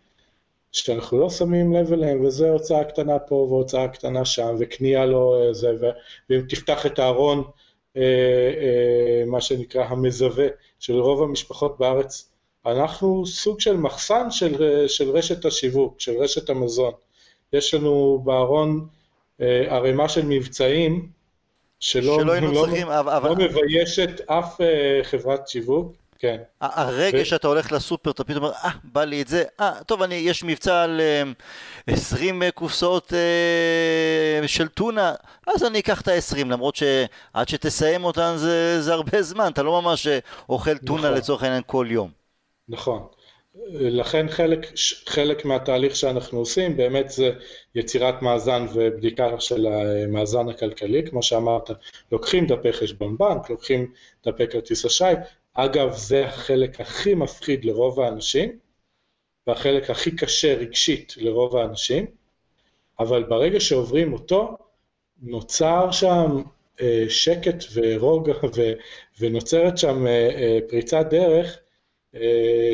[0.74, 5.52] שאנחנו לא שמים לב אליהם, וזה הוצאה קטנה פה והוצאה קטנה שם, וקנייה לא אה,
[5.52, 5.72] זה,
[6.30, 7.44] ואם תפתח את הארון,
[7.96, 10.46] אה, אה, מה שנקרא המזווה
[10.78, 12.30] של רוב המשפחות בארץ,
[12.66, 16.92] אנחנו סוג של מחסן של, של רשת השיווק, של רשת המזון.
[17.52, 18.86] יש לנו בארון
[19.68, 21.08] ערימה של מבצעים
[21.84, 23.28] שלא, שלא לא, צריכים, לא, אבל...
[23.28, 24.60] לא מביישת אף
[25.02, 25.92] חברת שיווק.
[26.18, 26.36] כן.
[26.60, 27.24] הרגע ו...
[27.24, 30.44] שאתה הולך לסופר, אתה פתאום אומר, אה, בא לי את זה, אה, טוב, אני, יש
[30.44, 31.00] מבצע על
[31.90, 35.14] uh, 20 קופסאות uh, של טונה,
[35.46, 39.82] אז אני אקח את ה-20, למרות שעד שתסיים אותן זה, זה הרבה זמן, אתה לא
[39.82, 40.18] ממש אה,
[40.48, 41.14] אוכל טונה נכון.
[41.14, 42.10] לצורך העניין כל יום.
[42.68, 43.06] נכון.
[43.72, 44.66] לכן חלק,
[45.06, 47.32] חלק מהתהליך שאנחנו עושים באמת זה
[47.74, 51.70] יצירת מאזן ובדיקה של המאזן הכלכלי, כמו שאמרת,
[52.12, 53.92] לוקחים דפי חשבון בנק, לוקחים
[54.26, 55.14] דפי כרטיס אשראי,
[55.54, 58.58] אגב, זה החלק הכי מפחיד לרוב האנשים,
[59.46, 62.06] והחלק הכי קשה רגשית לרוב האנשים,
[62.98, 64.56] אבל ברגע שעוברים אותו,
[65.22, 66.42] נוצר שם
[66.80, 68.34] אה, שקט ורוגע
[69.20, 71.58] ונוצרת שם אה, אה, פריצת דרך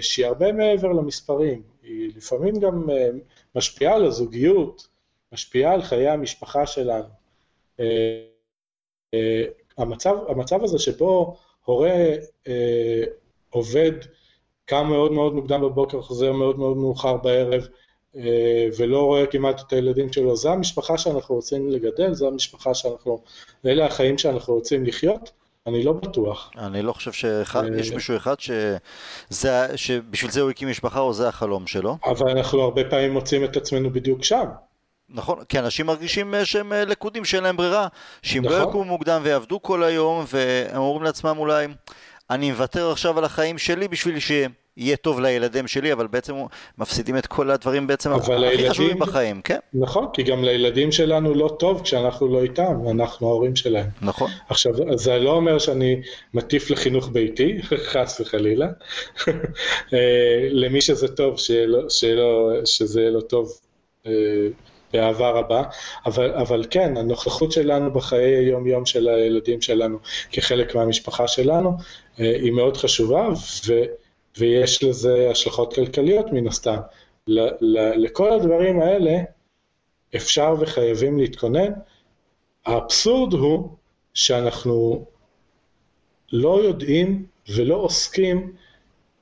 [0.00, 1.62] שהיא הרבה מעבר למספרים.
[1.82, 3.08] היא לפעמים גם אה,
[3.54, 4.88] משפיעה על הזוגיות,
[5.32, 7.08] משפיעה על חיי המשפחה שלנו.
[7.80, 8.24] אה,
[9.14, 9.44] אה,
[9.78, 12.14] המצב, המצב הזה שבו הורה
[12.48, 13.04] אה,
[13.50, 13.92] עובד,
[14.64, 17.68] קם מאוד מאוד מוקדם בבוקר, חוזר מאוד מאוד מאוחר בערב,
[18.16, 23.22] אה, ולא רואה כמעט את הילדים שלו, זו המשפחה שאנחנו רוצים לגדל, זו המשפחה שאנחנו,
[23.66, 25.30] אלה החיים שאנחנו רוצים לחיות.
[25.70, 26.50] אני לא בטוח.
[26.58, 31.28] אני לא חושב שיש אה, מישהו אחד שזה, שבשביל זה הוא הקים משפחה או זה
[31.28, 31.96] החלום שלו.
[32.04, 34.44] אבל אנחנו הרבה פעמים מוצאים את עצמנו בדיוק שם.
[35.08, 37.88] נכון, כי אנשים מרגישים אה, שהם אה, לכודים, שאין להם ברירה,
[38.22, 38.62] שאם לא נכון.
[38.62, 41.66] לא יקומו מוקדם ויעבדו כל היום, והם אומרים לעצמם אולי,
[42.30, 44.18] אני מוותר עכשיו על החיים שלי בשביל
[44.80, 46.34] שיהיה טוב לילדים שלי, אבל בעצם
[46.78, 49.58] מפסידים את כל הדברים בעצם הכי לילדים, חשובים בחיים, כן?
[49.74, 53.86] נכון, כי גם לילדים שלנו לא טוב כשאנחנו לא איתם, אנחנו ההורים שלהם.
[54.02, 54.30] נכון.
[54.48, 56.00] עכשיו, זה לא אומר שאני
[56.34, 57.58] מטיף לחינוך ביתי,
[57.92, 58.66] חס וחלילה.
[59.94, 63.52] אה, למי שזה טוב, שיהיה לו, שיהיה לו, שזה יהיה לו טוב.
[64.92, 65.62] באהבה רבה,
[66.06, 69.98] אבל, אבל כן, הנוכחות שלנו בחיי היום-יום של הילדים שלנו
[70.32, 71.72] כחלק מהמשפחה שלנו
[72.18, 73.28] היא מאוד חשובה,
[73.66, 73.72] ו,
[74.38, 76.76] ויש לזה השלכות כלכליות מן הסתם.
[77.96, 79.18] לכל הדברים האלה
[80.16, 81.72] אפשר וחייבים להתכונן.
[82.66, 83.68] האבסורד הוא
[84.14, 85.04] שאנחנו
[86.32, 88.52] לא יודעים ולא עוסקים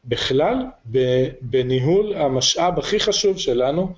[0.04, 0.56] בכלל
[1.40, 3.92] בניהול המשאב הכי חשוב שלנו,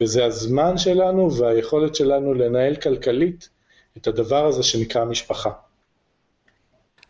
[0.00, 3.48] וזה הזמן שלנו והיכולת שלנו לנהל כלכלית
[3.96, 5.50] את הדבר הזה שנקרא משפחה.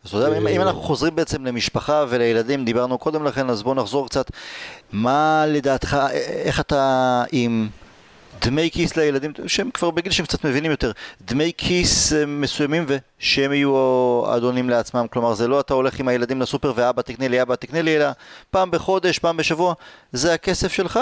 [0.03, 3.75] אז אתה יודע, אם, אם אנחנו חוזרים בעצם למשפחה ולילדים, דיברנו קודם לכן, אז בואו
[3.75, 4.31] נחזור קצת.
[4.91, 5.97] מה לדעתך,
[6.45, 7.69] איך אתה עם
[8.41, 13.53] דמי כיס לילדים, שהם כבר בגיל שהם קצת מבינים יותר, דמי כיס אה, מסוימים ושהם
[13.53, 17.55] יהיו אדונים לעצמם, כלומר זה לא אתה הולך עם הילדים לסופר ואבא תקנה לי, אבא
[17.55, 18.05] תקנה לי, אלא
[18.51, 19.73] פעם בחודש, פעם בשבוע,
[20.11, 20.99] זה הכסף שלך,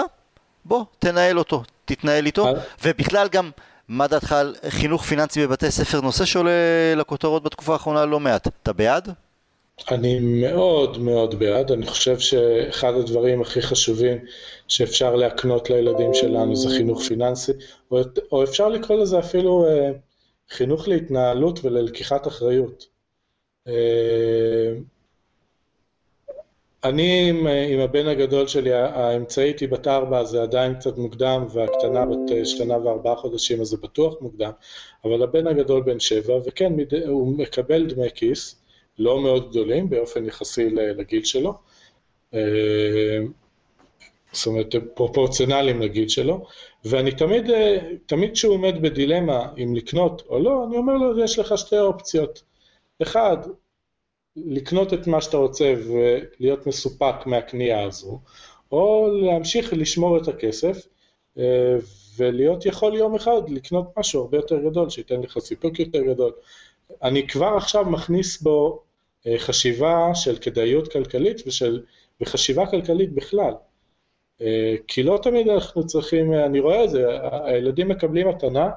[0.64, 2.52] בוא, תנהל אותו, תתנהל איתו, אה.
[2.84, 3.50] ובכלל גם,
[3.88, 6.50] מה דעתך על חינוך פיננסי בבתי ספר, נושא שעולה
[6.96, 9.08] לכותרות בתקופה האחרונה לא מעט, אתה בעד?
[9.90, 14.18] אני מאוד מאוד בעד, אני חושב שאחד הדברים הכי חשובים
[14.68, 17.52] שאפשר להקנות לילדים שלנו זה חינוך פיננסי,
[17.90, 18.00] או,
[18.32, 19.90] או אפשר לקרוא לזה אפילו אה,
[20.50, 22.86] חינוך להתנהלות וללקיחת אחריות.
[23.68, 23.72] אה,
[26.84, 32.06] אני עם, עם הבן הגדול שלי, האמצעית היא בת ארבע, זה עדיין קצת מוקדם, והקטנה
[32.06, 34.50] בת שנה וארבעה חודשים, אז זה בטוח מוקדם,
[35.04, 36.72] אבל הבן הגדול בן שבע, וכן,
[37.06, 38.62] הוא מקבל דמי כיס,
[38.98, 41.54] לא מאוד גדולים באופן יחסי לגיל שלו,
[42.34, 43.18] אה,
[44.32, 46.46] זאת אומרת פרופורציונליים לגיל שלו,
[46.84, 51.38] ואני תמיד, אה, תמיד כשהוא עומד בדילמה אם לקנות או לא, אני אומר לו, יש
[51.38, 52.42] לך שתי אופציות.
[53.02, 53.36] אחד,
[54.46, 58.20] לקנות את מה שאתה רוצה ולהיות מסופק מהקנייה הזו,
[58.72, 60.86] או להמשיך לשמור את הכסף
[61.38, 61.76] אה,
[62.16, 66.32] ולהיות יכול יום אחד לקנות משהו הרבה יותר גדול, שייתן לך סיפוק יותר גדול.
[67.02, 68.82] אני כבר עכשיו מכניס בו
[69.26, 71.82] אה, חשיבה של כדאיות כלכלית ושל,
[72.20, 73.52] וחשיבה כלכלית בכלל.
[74.40, 77.06] אה, כי לא תמיד אנחנו צריכים, אני רואה את זה,
[77.44, 78.70] הילדים מקבלים מתנה,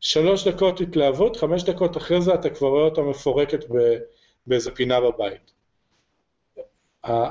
[0.00, 3.64] שלוש דקות התלהבות, חמש דקות אחרי זה אתה כבר רואה אותה מפורקת
[4.46, 5.52] באיזה פינה בבית.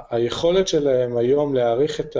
[0.09, 2.17] היכולת שלהם היום להעריך את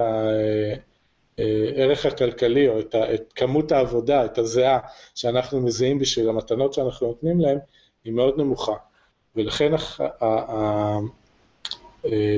[1.38, 4.80] הערך הכלכלי או את, את כמות העבודה, את הזיעה
[5.15, 7.58] שאנחנו מזהים בשביל המתנות שאנחנו נותנים להם,
[8.04, 8.75] היא מאוד נמוכה.
[9.36, 9.71] ולכן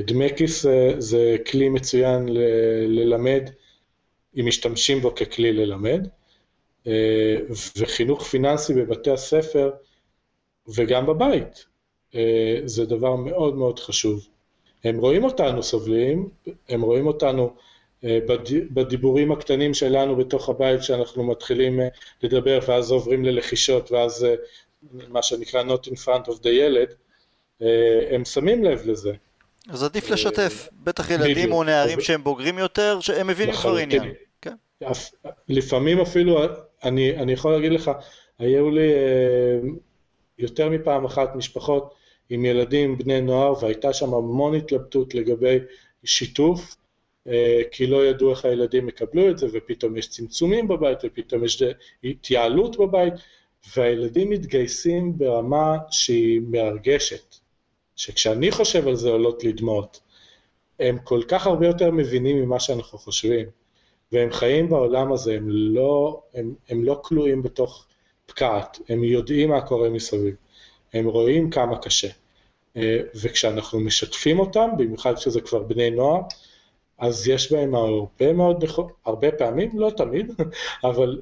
[0.04, 0.66] דמי כיס
[0.98, 2.28] זה כלי מצוין
[2.88, 3.50] ללמד,
[4.40, 6.08] אם משתמשים בו ככלי ללמד,
[7.76, 9.70] וחינוך פיננסי בבתי הספר
[10.74, 11.64] וגם בבית,
[12.64, 14.26] זה דבר מאוד מאוד חשוב.
[14.84, 16.28] הם רואים אותנו סובלים,
[16.68, 17.54] הם רואים אותנו
[18.70, 21.80] בדיבורים הקטנים שלנו בתוך הבית, שאנחנו מתחילים
[22.22, 24.26] לדבר ואז עוברים ללחישות ואז
[25.08, 26.88] מה שנקרא not in front of the ילד,
[27.62, 27.68] אה,
[28.10, 29.12] הם שמים לב לזה.
[29.68, 34.12] אז עדיף לשתף, בטח ילדים או נערים שהם בוגרים יותר, שהם מבינים כבר עניין.
[34.42, 34.54] כן.
[35.48, 36.40] לפעמים אפילו,
[36.84, 37.90] אני, יכול להגיד לך,
[38.38, 39.58] היו לי אה,
[40.38, 41.94] יותר מפעם אחת משפחות
[42.30, 45.58] עם ילדים, בני נוער, והייתה שם המון התלבטות לגבי
[46.04, 46.76] שיתוף,
[47.28, 51.62] אה, כי לא ידעו איך הילדים יקבלו את זה, ופתאום יש צמצומים בבית, ופתאום יש
[52.04, 53.14] התייעלות בבית,
[53.76, 57.36] והילדים מתגייסים ברמה שהיא מרגשת,
[57.96, 60.00] שכשאני חושב על זה עולות לי דמעות.
[60.80, 63.46] הם כל כך הרבה יותר מבינים ממה שאנחנו חושבים,
[64.12, 67.86] והם חיים בעולם הזה, הם לא, הם, הם לא כלואים בתוך
[68.26, 70.34] פקעת, הם יודעים מה קורה מסביב,
[70.94, 72.08] הם רואים כמה קשה.
[72.76, 76.20] אה, וכשאנחנו משתפים אותם, במיוחד כשזה כבר בני נוער,
[76.98, 78.64] אז יש בהם הרבה מאוד,
[79.06, 80.32] הרבה פעמים, לא תמיד,
[80.84, 81.20] אבל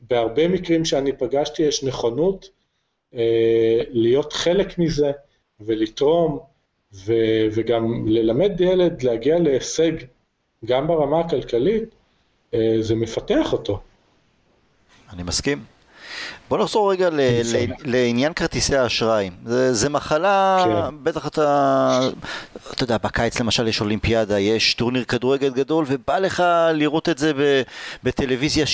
[0.00, 2.50] בהרבה מקרים שאני פגשתי יש נכונות
[3.14, 5.12] אה, להיות חלק מזה
[5.60, 6.38] ולתרום
[7.52, 9.92] וגם ללמד ילד להגיע להישג
[10.64, 11.84] גם ברמה הכלכלית,
[12.54, 13.80] אה, זה מפתח אותו.
[15.12, 15.64] אני מסכים.
[16.48, 19.30] בוא נחזור רגע ל, ל, לעניין כרטיסי האשראי.
[19.46, 20.96] זה, זה מחלה, כן.
[21.02, 22.00] בטח אתה,
[22.72, 26.42] אתה יודע, בקיץ למשל יש אולימפיאדה, יש טורניר כדורגל גדול, ובא לך
[26.74, 27.62] לראות את זה ב,
[28.04, 28.64] בטלוויזיה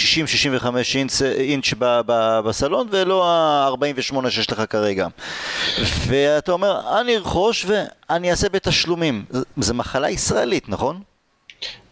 [0.62, 5.06] 60-65 אינץ', אינץ' ב, ב, בסלון, ולא ה-48 שיש לך כרגע.
[6.06, 9.24] ואתה אומר, אני ארכוש ואני אעשה בתשלומים.
[9.56, 11.00] זה מחלה ישראלית, נכון?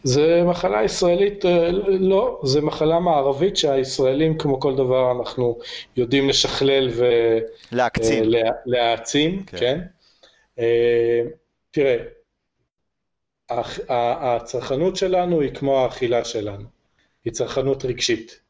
[0.05, 5.59] זה מחלה ישראלית, אה, לא, זה מחלה מערבית שהישראלים כמו כל דבר אנחנו
[5.97, 6.91] יודעים לשכלל
[8.67, 9.57] ולהעצים, כן.
[9.59, 9.81] כן.
[10.59, 11.23] אה,
[11.71, 11.97] תראה,
[13.89, 16.65] הצרכנות שלנו היא כמו האכילה שלנו,
[17.25, 18.41] היא צרכנות רגשית.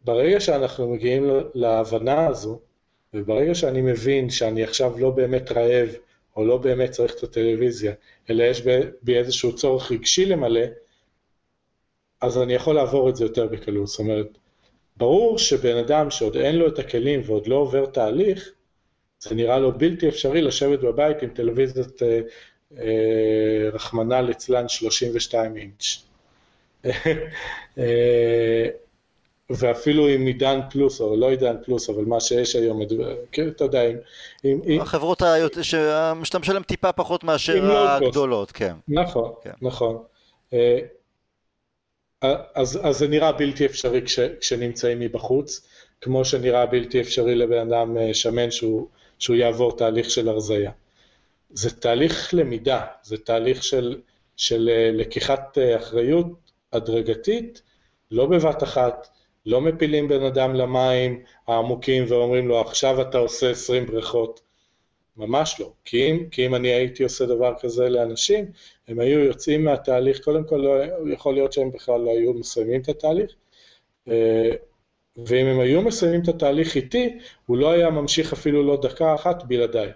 [0.00, 2.58] ברגע שאנחנו מגיעים להבנה הזו,
[3.14, 5.88] וברגע שאני מבין שאני עכשיו לא באמת רעב,
[6.38, 7.92] או לא באמת צריך את הטלוויזיה,
[8.30, 8.62] אלא יש
[9.02, 10.60] בי איזשהו צורך רגשי למלא,
[12.20, 13.86] אז אני יכול לעבור את זה יותר בקלות.
[13.86, 14.38] זאת אומרת,
[14.96, 18.52] ברור שבן אדם שעוד אין לו את הכלים ועוד לא עובר תהליך,
[19.20, 22.20] זה נראה לו בלתי אפשרי לשבת בבית עם טלוויזיית אה,
[22.78, 26.04] אה, רחמנא ליצלן 32 אינץ'.
[27.78, 28.68] אה,
[29.50, 32.80] ואפילו עם עידן פלוס, או לא עידן פלוס, אבל מה שיש היום,
[33.32, 33.82] כן, אתה יודע,
[34.44, 34.80] עם...
[34.80, 35.22] החברות
[35.62, 38.74] שאתה משלם טיפה פחות מאשר הגדולות, כן.
[38.88, 39.50] נכון, כן.
[39.62, 40.02] נכון.
[40.52, 40.78] אה,
[42.54, 45.68] אז, אז זה נראה בלתי אפשרי כש, כשנמצאים מבחוץ,
[46.00, 50.70] כמו שנראה בלתי אפשרי לבן אדם אה, שמן שהוא, שהוא יעבור תהליך של הרזייה.
[51.50, 54.00] זה תהליך למידה, זה תהליך של,
[54.36, 56.26] של אה, לקיחת אחריות
[56.72, 57.62] הדרגתית,
[58.10, 59.08] לא בבת אחת,
[59.48, 64.40] לא מפילים בן אדם למים העמוקים ואומרים לו עכשיו אתה עושה 20 בריכות,
[65.16, 65.72] ממש לא.
[65.84, 68.44] כי אם, כי אם אני הייתי עושה דבר כזה לאנשים,
[68.88, 70.74] הם היו יוצאים מהתהליך, קודם כל לא,
[71.12, 73.34] יכול להיות שהם בכלל לא היו מסיימים את התהליך,
[74.08, 74.50] אה,
[75.16, 79.44] ואם הם היו מסיימים את התהליך איתי, הוא לא היה ממשיך אפילו לא דקה אחת
[79.44, 79.90] בלעדיי.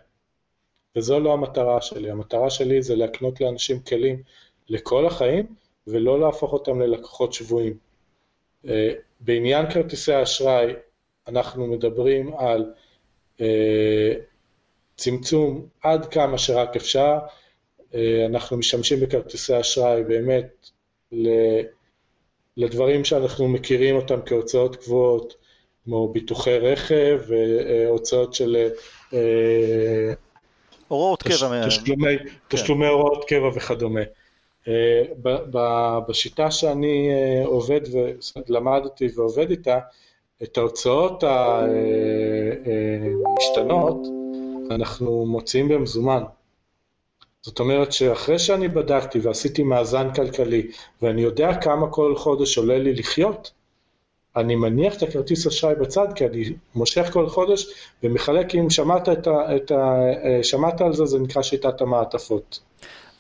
[0.97, 4.23] וזו לא המטרה שלי, המטרה שלי זה להקנות לאנשים כלים
[4.69, 5.47] לכל החיים,
[5.87, 7.92] ולא להפוך אותם ללקוחות שבויים.
[8.69, 10.73] אה, בעניין כרטיסי האשראי
[11.29, 12.73] אנחנו מדברים על
[13.41, 14.13] אה,
[14.97, 17.19] צמצום עד כמה שרק אפשר,
[17.95, 20.71] אה, אנחנו משתמשים בכרטיסי אשראי באמת
[22.57, 25.35] לדברים שאנחנו מכירים אותם כהוצאות קבועות,
[25.85, 28.69] כמו ביטוחי רכב והוצאות של...
[30.89, 31.67] הוראות קבע.
[31.67, 32.29] תשלומי, כן.
[32.49, 34.01] תשלומי הוראות קבע וכדומה.
[34.69, 35.03] אה,
[36.09, 37.81] בשיטה שאני אה, עובד
[38.49, 39.79] ולמדתי ועובד איתה,
[40.43, 41.25] את ההוצאות
[43.27, 46.23] המשתנות אה, אנחנו מוציאים במזומן.
[47.43, 50.71] זאת אומרת שאחרי שאני בדקתי ועשיתי מאזן כלכלי
[51.03, 53.53] ואני יודע כמה כל חודש עולה לי לחיות,
[54.37, 56.45] אני מניח את הכרטיס אשראי בצד כי אני
[56.75, 57.67] מושך כל חודש
[58.03, 60.01] ומחלק, אם שמעת, את ה, את ה,
[60.43, 62.61] שמעת על זה, זה נקרא שיטת המעטפות.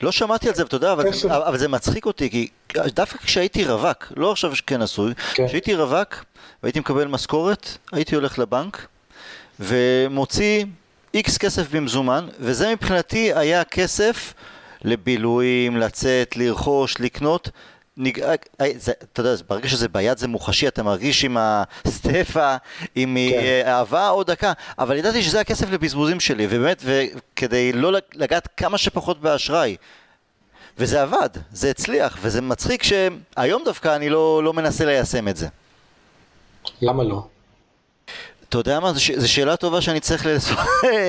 [0.02, 4.12] לא שמעתי על זה, אתה יודע, אבל, אבל זה מצחיק אותי, כי דווקא כשהייתי רווק,
[4.16, 5.46] לא עכשיו כנשוי, כן.
[5.46, 6.24] כשהייתי רווק
[6.62, 8.86] והייתי מקבל משכורת, הייתי הולך לבנק
[9.60, 10.64] ומוציא
[11.14, 14.34] איקס כסף במזומן, וזה מבחינתי היה כסף
[14.84, 17.50] לבילויים, לצאת, לרכוש, לקנות.
[17.96, 18.20] נג...
[18.60, 22.56] אה, זה, אתה יודע, ברגע שזה ביד זה מוחשי, אתה מרגיש עם הסטפה,
[22.94, 23.38] עם כן.
[23.38, 28.78] אה, אהבה עוד דקה, אבל ידעתי שזה הכסף לבזבוזים שלי, ובאמת, וכדי לא לגעת כמה
[28.78, 29.76] שפחות באשראי.
[30.78, 35.48] וזה עבד, זה הצליח, וזה מצחיק שהיום דווקא אני לא, לא מנסה ליישם את זה.
[36.82, 37.26] למה לא?
[38.52, 40.26] אתה יודע מה, זו שאלה טובה שאני צריך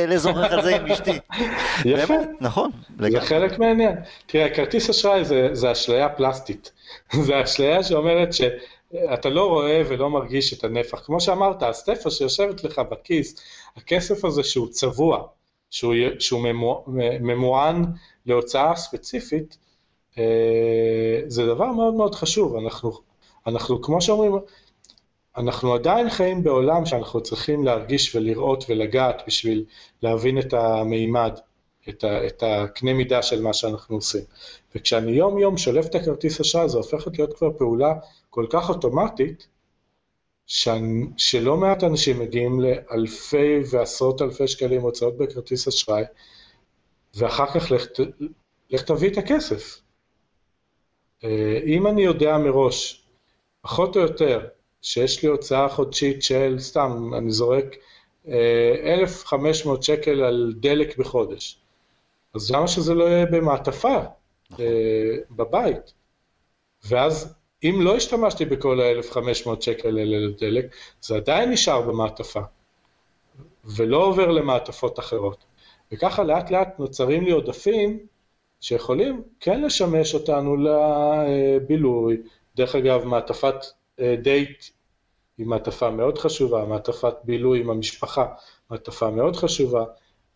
[0.05, 1.19] לשוחח על זה עם אשתי.
[1.85, 2.13] יפה.
[2.41, 2.71] נכון.
[2.99, 3.95] זה חלק מהעניין.
[4.25, 6.71] תראה, כרטיס אשראי זה, אשליה פלסטית.
[7.25, 11.01] זה אשליה שאומרת שאתה לא רואה ולא מרגיש את הנפח.
[11.05, 13.35] כמו שאמרת, הסטפה שיושבת לך בכיס,
[13.77, 15.23] הכסף הזה שהוא צבוע,
[15.69, 16.41] שהוא, שהוא
[17.21, 17.85] ממוען
[18.25, 19.57] להוצאה ספציפית,
[20.17, 20.23] אה,
[21.27, 22.55] זה דבר מאוד מאוד חשוב.
[22.55, 22.91] אנחנו,
[23.47, 24.33] אנחנו כמו שאומרים,
[25.37, 29.65] אנחנו עדיין חיים בעולם שאנחנו צריכים להרגיש ולראות ולגעת בשביל
[30.01, 31.39] להבין את המימד,
[31.89, 34.21] את, ה, את הקנה מידה של מה שאנחנו עושים.
[34.75, 37.93] וכשאני יום יום שולף את הכרטיס אשראי, זה הופכת להיות כבר פעולה
[38.29, 39.47] כל כך אוטומטית,
[40.45, 46.03] שאני, שלא מעט אנשים מגיעים לאלפי ועשרות אלפי שקלים הוצאות בכרטיס אשראי,
[47.15, 47.85] ואחר כך לך,
[48.69, 49.81] לך תביא את הכסף.
[51.23, 53.05] אה, אם אני יודע מראש,
[53.61, 54.47] פחות או יותר,
[54.83, 57.75] שיש לי הוצאה חודשית של, סתם, אני זורק
[58.27, 61.57] 1,500 אה, שקל על דלק בחודש.
[62.35, 63.97] אז למה שזה לא יהיה במעטפה
[64.49, 64.65] נכון.
[64.65, 65.93] אה, בבית?
[66.87, 72.41] ואז אם לא השתמשתי בכל ה-1,500 שקל האלה לדלק, זה עדיין נשאר במעטפה,
[73.65, 75.43] ולא עובר למעטפות אחרות.
[75.91, 77.99] וככה לאט לאט נוצרים לי עודפים
[78.61, 82.17] שיכולים כן לשמש אותנו לבילוי.
[82.55, 83.55] דרך אגב, מעטפת
[83.99, 84.63] דייט
[85.37, 88.25] היא מעטפה מאוד חשובה, מעטפת בילוי עם המשפחה,
[88.69, 89.83] מעטפה מאוד חשובה,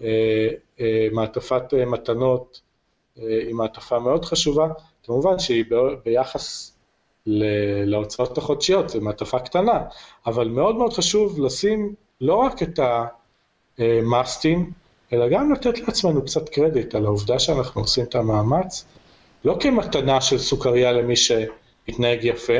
[0.01, 0.47] אה,
[0.79, 2.61] אה, מעטפת אה, מתנות
[3.15, 4.67] היא מעטפה מאוד חשובה,
[5.03, 5.65] כמובן שהיא
[6.05, 6.77] ביחס
[7.85, 9.83] להוצאות החודשיות, זו מעטפה קטנה,
[10.25, 12.79] אבל מאוד מאוד חשוב לשים לא רק את
[13.77, 14.71] המאסטים,
[15.13, 18.85] אלא גם לתת לעצמנו קצת קרדיט על העובדה שאנחנו עושים את המאמץ,
[19.45, 22.59] לא כמתנה של סוכריה למי שמתנהג יפה,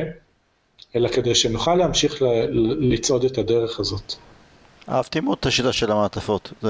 [0.96, 2.22] אלא כדי שנוכל להמשיך
[2.80, 4.14] לצעוד את הדרך הזאת.
[4.90, 6.70] אהבתי מאוד את השיטה של המעטפות, זה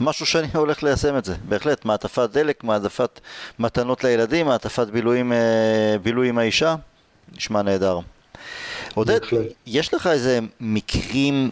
[0.00, 3.20] משהו שאני הולך ליישם את זה, בהחלט, מעטפת דלק, מעטפת
[3.58, 6.74] מתנות לילדים, מעטפת בילויים, אה, בילוי עם האישה,
[7.36, 7.98] נשמע נהדר.
[8.94, 9.20] עודד,
[9.66, 11.50] יש לך איזה מקרים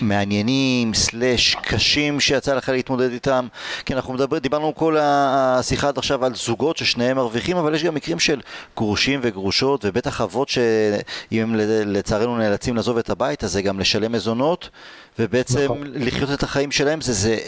[0.00, 3.46] מעניינים, סלאש, קשים שיצא לך להתמודד איתם?
[3.84, 7.94] כי אנחנו מדבר, דיברנו כל השיחה עד עכשיו על זוגות ששניהם מרוויחים, אבל יש גם
[7.94, 8.40] מקרים של
[8.76, 11.54] גרושים וגרושות, ובטח אבות שאם הם
[11.86, 14.68] לצערנו נאלצים לעזוב את הבית, אז זה גם לשלם מזונות,
[15.18, 15.92] ובעצם נכון.
[15.94, 17.38] לחיות את החיים שלהם זה, זה,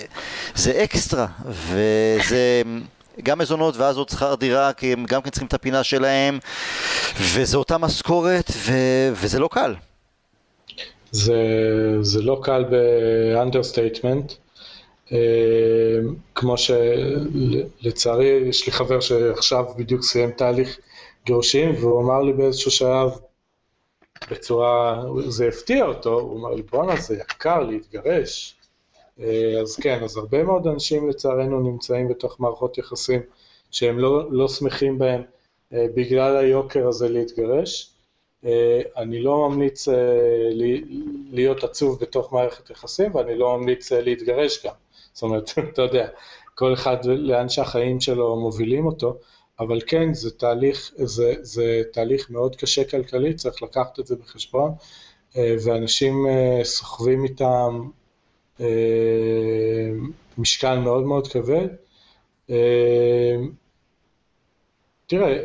[0.54, 2.62] זה אקסטרה, וזה...
[3.22, 6.38] גם מזונות ואז עוד שכר דירה, כי הם גם כן צריכים את הפינה שלהם,
[7.20, 8.72] וזה אותה משכורת, ו...
[9.12, 9.74] וזה לא קל.
[11.12, 11.42] זה,
[12.00, 14.32] זה לא קל ב understatement.
[15.12, 15.98] אה,
[16.34, 20.78] כמו שלצערי יש לי חבר שעכשיו בדיוק סיים תהליך
[21.26, 23.10] גירושים והוא אמר לי באיזשהו שלב
[24.30, 28.56] בצורה, זה הפתיע אותו, הוא אמר לי בואנה זה יקר להתגרש.
[29.20, 33.20] אה, אז כן, אז הרבה מאוד אנשים לצערנו נמצאים בתוך מערכות יחסים
[33.70, 35.22] שהם לא, לא שמחים בהם
[35.72, 37.91] אה, בגלל היוקר הזה להתגרש.
[38.44, 39.94] אה, אני לא ממליץ אה,
[41.30, 44.74] להיות עצוב בתוך מערכת יחסים ואני לא ממליץ אה, להתגרש גם.
[45.12, 46.08] זאת אומרת, אתה יודע,
[46.54, 49.18] כל אחד לאן שהחיים שלו מובילים אותו,
[49.60, 54.72] אבל כן, זה תהליך, זה, זה תהליך מאוד קשה כלכלית, צריך לקחת את זה בחשבון,
[55.36, 56.26] ואנשים
[56.62, 57.80] סוחבים איתם
[60.38, 61.68] משקל מאוד מאוד כבד.
[65.06, 65.42] תראה,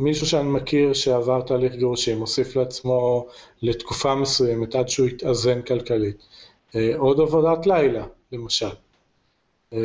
[0.00, 3.26] מישהו שאני מכיר שעבר תהליך גירושים, מוסיף לעצמו
[3.62, 6.16] לתקופה מסוימת עד שהוא יתאזן כלכלית.
[6.74, 8.70] אה, עוד עבודת לילה, למשל.
[9.72, 9.78] אה,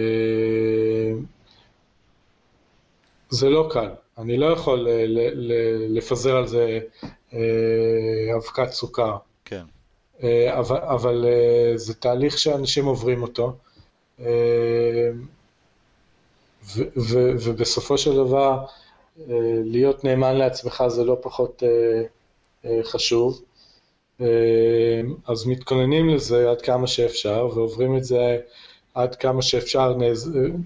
[3.29, 5.05] זה לא קל, אני לא יכול אה,
[5.89, 6.79] לפזר על זה
[8.35, 9.17] אבקת סוכר.
[9.45, 9.63] כן.
[10.49, 11.25] אבל, אבל
[11.75, 13.53] זה תהליך שאנשים עוברים אותו,
[16.73, 18.65] ו, ו, ובסופו של דבר, אה,
[19.65, 22.01] להיות נאמן לעצמך זה לא פחות אה,
[22.65, 23.41] אה, חשוב.
[25.27, 28.37] אז מתכוננים לזה עד כמה שאפשר ועוברים את זה
[28.93, 29.95] עד כמה שאפשר,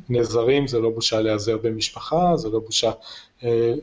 [0.09, 2.91] נעזרים, זה לא בושה להיעזר במשפחה, זה לא בושה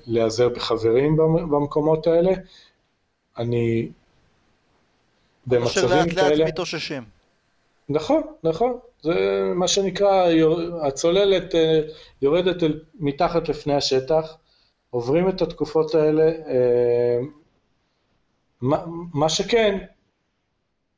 [0.07, 1.17] להיעזר בחברים
[1.51, 2.33] במקומות האלה.
[3.39, 3.89] אני
[5.47, 6.29] במצבים כאלה...
[6.29, 7.03] לאט לאט מתאוששים.
[7.89, 10.27] נכון, נכון, זה מה שנקרא,
[10.83, 11.55] הצוללת
[12.23, 12.63] יורדת
[13.01, 14.37] מתחת לפני השטח,
[14.91, 17.19] עוברים את התקופות האלה, אה,
[19.15, 19.79] מה, שכן,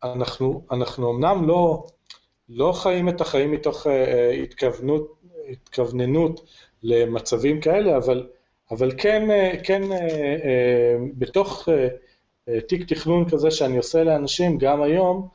[0.02, 1.86] אנחנו, אנחנו אמנם לא,
[2.48, 5.14] לא חיים את החיים מתוך אה, אה, התכוונות,
[5.50, 6.40] התכווננות
[6.82, 8.26] למצבים כאלה, אבל,
[8.70, 9.28] אבל כן,
[9.64, 9.82] כן
[11.14, 11.68] בתוך
[12.68, 15.28] תיק תכנון כזה שאני עושה לאנשים גם היום,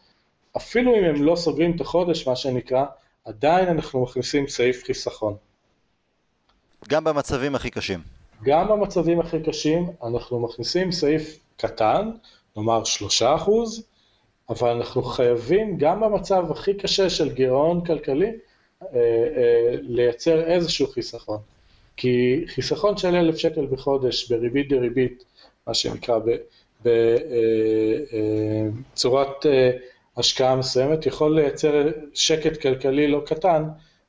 [0.58, 2.86] אפילו אם הם לא סוגרים את החודש, מה שנקרא,
[3.26, 5.36] עדיין אנחנו מכניסים סעיף חיסכון.
[6.90, 8.13] גם במצבים הכי קשים.
[8.44, 12.12] גם במצבים הכי קשים אנחנו מכניסים סעיף קטן,
[12.58, 13.84] נאמר שלושה אחוז,
[14.50, 18.32] אבל אנחנו חייבים גם במצב הכי קשה של גירעון כלכלי
[18.82, 21.38] אה, אה, לייצר איזשהו חיסכון.
[21.98, 25.24] כי חיסכון של אלף שקל בחודש בריבית דריבית,
[25.68, 26.20] מה שנקרא
[28.94, 29.72] בצורת אה,
[30.18, 33.64] השקעה מסוימת, יכול לייצר שקט כלכלי לא קטן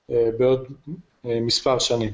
[0.09, 0.67] בעוד
[1.25, 2.11] מספר שנים.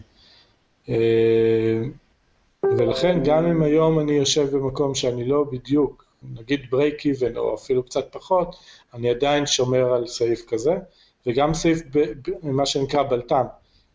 [2.64, 7.82] ולכן גם אם היום אני יושב במקום שאני לא בדיוק, נגיד break even או אפילו
[7.82, 8.56] קצת פחות,
[8.94, 10.76] אני עדיין שומר על סעיף כזה,
[11.26, 11.80] וגם סעיף,
[12.42, 13.44] מה שנקרא בלת"ם,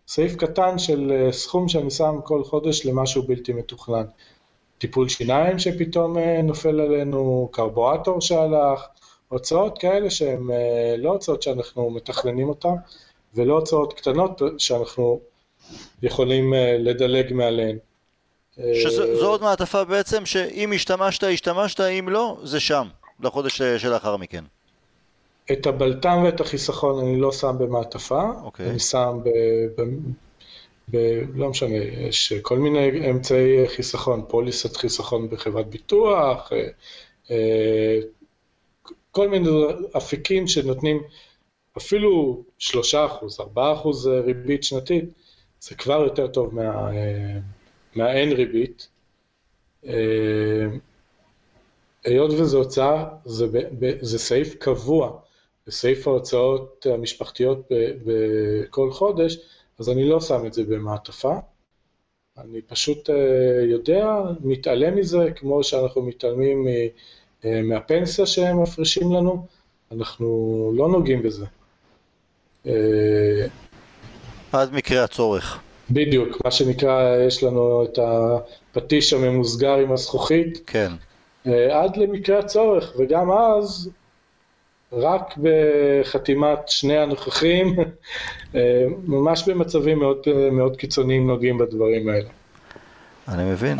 [0.07, 4.05] סעיף קטן של אה, סכום שאני שם כל חודש למשהו בלתי מתוכנן.
[4.77, 8.85] טיפול שיניים שפתאום אה, נופל עלינו, קרבואטור שהלך,
[9.29, 12.75] הוצאות כאלה שהן אה, לא הוצאות שאנחנו מתכננים אותן,
[13.35, 15.19] ולא הוצאות קטנות שאנחנו
[16.03, 17.77] יכולים לדלג מעליהן.
[18.55, 22.87] שזו עוד מעטפה בעצם שאם השתמשת, השתמשת, אם לא, זה שם,
[23.19, 24.43] לחודש שלאחר מכן.
[25.51, 28.43] את הבלטם ואת החיסכון אני לא שם במעטפה, okay.
[28.43, 28.69] אוקיי.
[28.69, 29.29] אני שם ב...
[29.81, 29.83] ב,
[30.91, 30.97] ב
[31.35, 36.67] לא משנה, יש כל מיני אמצעי חיסכון, פוליסת חיסכון בחברת ביטוח, אה,
[37.31, 37.99] אה,
[39.11, 39.49] כל מיני
[39.97, 41.03] אפיקים שנותנים
[41.77, 42.63] אפילו 3%,
[43.39, 43.43] 4%
[44.25, 45.05] ריבית שנתית,
[45.59, 46.91] זה כבר יותר טוב מה...
[47.97, 48.87] אה, מהאין ריבית,
[49.85, 50.65] אה,
[52.03, 53.45] היות וזו הוצאה, זה,
[54.01, 55.19] זה סעיף קבוע
[55.67, 57.69] בסעיף ההוצאות המשפחתיות
[58.05, 59.37] בכל חודש,
[59.79, 61.35] אז אני לא שם את זה במעטפה.
[62.37, 63.09] אני פשוט
[63.69, 64.07] יודע,
[64.43, 66.67] מתעלם מזה, כמו שאנחנו מתעלמים
[67.43, 69.45] מהפנסיה שהם מפרישים לנו,
[69.91, 71.45] אנחנו לא נוגעים בזה.
[74.51, 75.59] עד מקרה הצורך.
[75.89, 80.61] בדיוק, מה שנקרא, יש לנו את הפטיש הממוסגר עם הזכוכית.
[80.67, 80.91] כן.
[81.71, 83.89] עד למקרה הצורך, וגם אז,
[84.93, 87.75] רק בחתימת שני הנוכחים,
[89.07, 90.17] ממש במצבים מאוד,
[90.51, 92.29] מאוד קיצוניים נוגעים בדברים האלה.
[93.27, 93.77] אני מבין.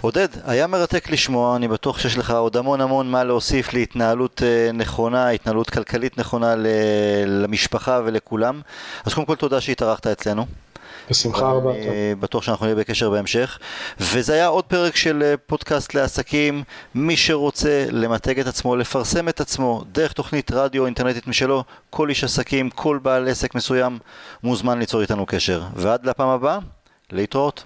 [0.00, 4.72] עודד, היה מרתק לשמוע, אני בטוח שיש לך עוד המון המון מה להוסיף להתנהלות אה,
[4.72, 6.54] נכונה, התנהלות כלכלית נכונה
[7.26, 8.60] למשפחה ולכולם.
[9.04, 10.46] אז קודם כל תודה שהתארחת אצלנו.
[11.10, 11.70] בשמחה רבה.
[11.70, 13.58] אני בטוח שאנחנו נהיה בקשר בהמשך.
[14.00, 16.62] וזה היה עוד פרק של אה, פודקאסט לעסקים.
[16.94, 22.24] מי שרוצה למתג את עצמו, לפרסם את עצמו דרך תוכנית רדיו אינטרנטית משלו, כל איש
[22.24, 23.98] עסקים, כל בעל עסק מסוים,
[24.42, 25.62] מוזמן ליצור איתנו קשר.
[25.76, 26.58] ועד לפעם הבאה,
[27.12, 27.64] להתראות.